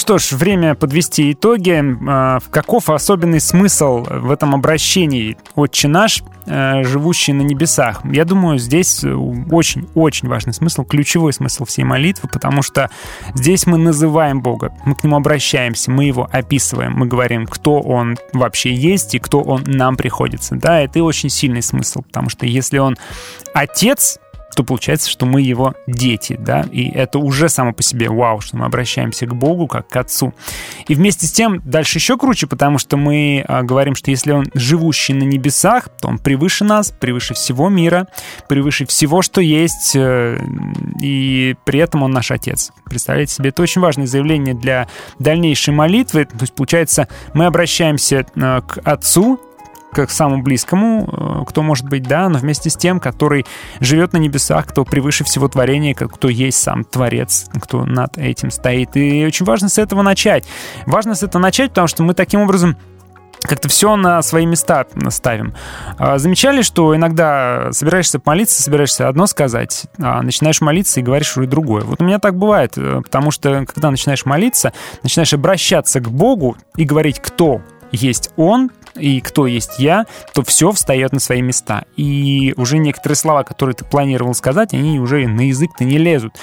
[0.05, 1.82] Что ж, время подвести итоги.
[2.06, 8.02] А, Каков особенный смысл в этом обращении «Отче наш», э, живущий на небесах?
[8.05, 12.90] Я думаю, здесь очень-очень важный смысл, ключевой смысл всей молитвы, потому что
[13.32, 18.18] здесь мы называем Бога, мы к Нему обращаемся, мы Его описываем, мы говорим, кто Он
[18.35, 20.55] вообще есть и кто Он нам приходится.
[20.55, 22.98] Да, это очень сильный смысл, потому что если Он
[23.55, 24.18] Отец,
[24.55, 28.56] то получается, что мы его дети, да, и это уже само по себе вау, что
[28.56, 30.32] мы обращаемся к Богу как к Отцу.
[30.89, 34.47] И вместе с тем дальше еще круче, потому что мы а, говорим, что если Он
[34.55, 38.09] живущий на небесах, то Он превыше нас, превыше всего мира,
[38.48, 40.39] превыше всего, что есть, э,
[41.01, 42.72] и при этом Он наш Отец.
[42.85, 46.24] Представляете себе, это очень важное заявление для дальнейшей молитвы.
[46.24, 49.40] То есть, получается, мы обращаемся э, к Отцу,
[49.95, 53.47] к самому близкому, э, кто может быть, да, но вместе с тем, который
[53.81, 58.97] живет на небесах, кто превыше всего творения, кто есть сам Творец, кто над этим стоит.
[58.97, 60.45] И очень важно с этого начать.
[60.87, 62.77] Важно с этого начать, потому что мы таким образом
[63.45, 65.55] как-то все на свои места ставим.
[65.99, 71.47] А, Замечали, что иногда собираешься молиться, собираешься одно сказать, а начинаешь молиться и говоришь уже
[71.47, 71.83] другое.
[71.85, 74.73] Вот у меня так бывает, э, потому что когда начинаешь молиться,
[75.03, 77.61] начинаешь обращаться к Богу и говорить, кто
[77.93, 81.85] есть Он, и кто есть я, то все встает на свои места.
[81.97, 86.35] И уже некоторые слова, которые ты планировал сказать, они уже на язык-то не лезут.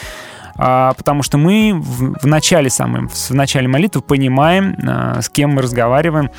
[0.57, 5.51] А, потому что мы в, в начале самым, в начале молитвы понимаем, а, с кем
[5.51, 6.29] мы разговариваем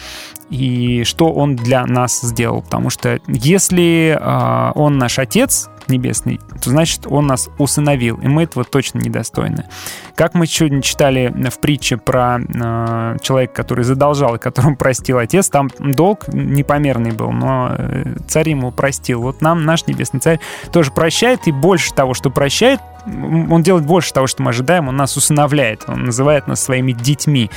[0.50, 2.62] и что он для нас сделал.
[2.62, 8.44] Потому что если а, он наш отец небесный, то значит он нас усыновил, и мы
[8.44, 9.66] этого точно недостойны.
[10.14, 15.48] Как мы сегодня читали в притче про э, человека, который задолжал и которому простил отец,
[15.48, 19.22] там долг непомерный был, но э, царь ему простил.
[19.22, 20.40] Вот нам наш небесный царь
[20.72, 24.96] тоже прощает, и больше того, что прощает, он делает больше того, что мы ожидаем, он
[24.96, 27.50] нас усыновляет, он называет нас своими детьми.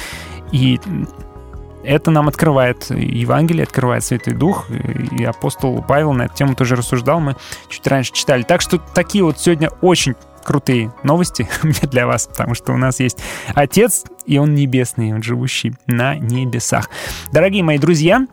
[0.51, 0.79] И
[1.85, 4.65] это нам открывает Евангелие, открывает Святой Дух,
[5.17, 7.35] и апостол Павел на эту тему тоже рассуждал, мы
[7.69, 8.43] чуть раньше читали.
[8.43, 11.49] Так что такие вот сегодня очень крутые новости
[11.83, 13.17] для вас, потому что у нас есть
[13.53, 16.89] Отец, и Он небесный, Он живущий на небесах.
[17.31, 18.25] Дорогие мои друзья,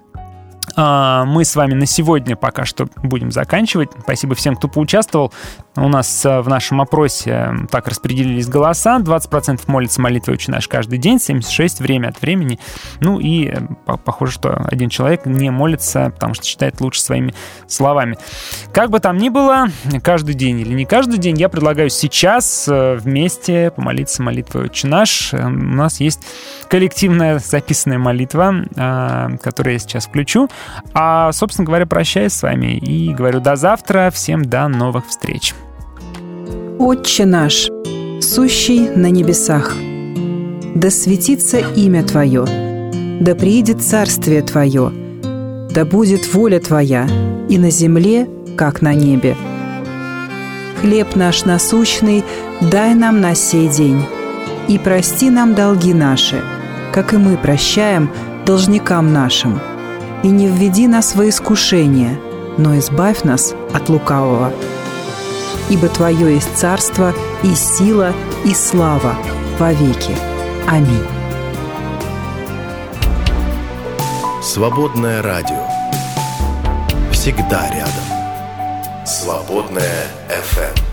[0.77, 3.91] мы с вами на сегодня пока что будем заканчивать.
[4.01, 5.33] Спасибо всем, кто поучаствовал.
[5.75, 8.99] У нас а, в нашем опросе э, так распределились голоса.
[8.99, 12.59] 20% молится молитвой «Отче наш» каждый день, 76% время от времени.
[13.01, 17.35] Ну и э, по- похоже, что один человек не молится, потому что считает лучше своими
[17.67, 18.19] словами.
[18.73, 19.69] Как бы там ни было,
[20.03, 25.33] каждый день или не каждый день, я предлагаю сейчас э, вместе помолиться молитвой «Отче наш».
[25.33, 26.21] Э, У нас есть
[26.69, 30.49] коллективная записанная молитва, э, которую я сейчас включу.
[30.95, 34.11] А, собственно говоря, прощаюсь с вами и говорю до завтра.
[34.13, 35.55] Всем до новых встреч.
[36.79, 37.69] «Отче наш,
[38.21, 39.77] сущий на небесах,
[40.75, 42.45] да светится имя Твое,
[43.21, 44.93] да приидет царствие Твое,
[45.71, 47.07] да будет воля Твоя
[47.49, 49.37] и на земле, как на небе.
[50.81, 52.25] Хлеб наш насущный
[52.61, 54.05] дай нам на сей день,
[54.69, 56.43] и прости нам долги наши,
[56.93, 58.11] как и мы прощаем
[58.45, 59.61] должникам нашим.
[60.23, 62.19] И не введи нас во искушение,
[62.57, 64.53] но избавь нас от лукавого.
[65.69, 67.13] Ибо Твое есть царство
[67.43, 68.13] и сила
[68.45, 69.17] и слава
[69.59, 70.17] вовеки.
[70.69, 71.07] Аминь.
[74.43, 75.67] Свободное радио.
[77.13, 79.07] Всегда рядом.
[79.07, 80.92] Свободное FM.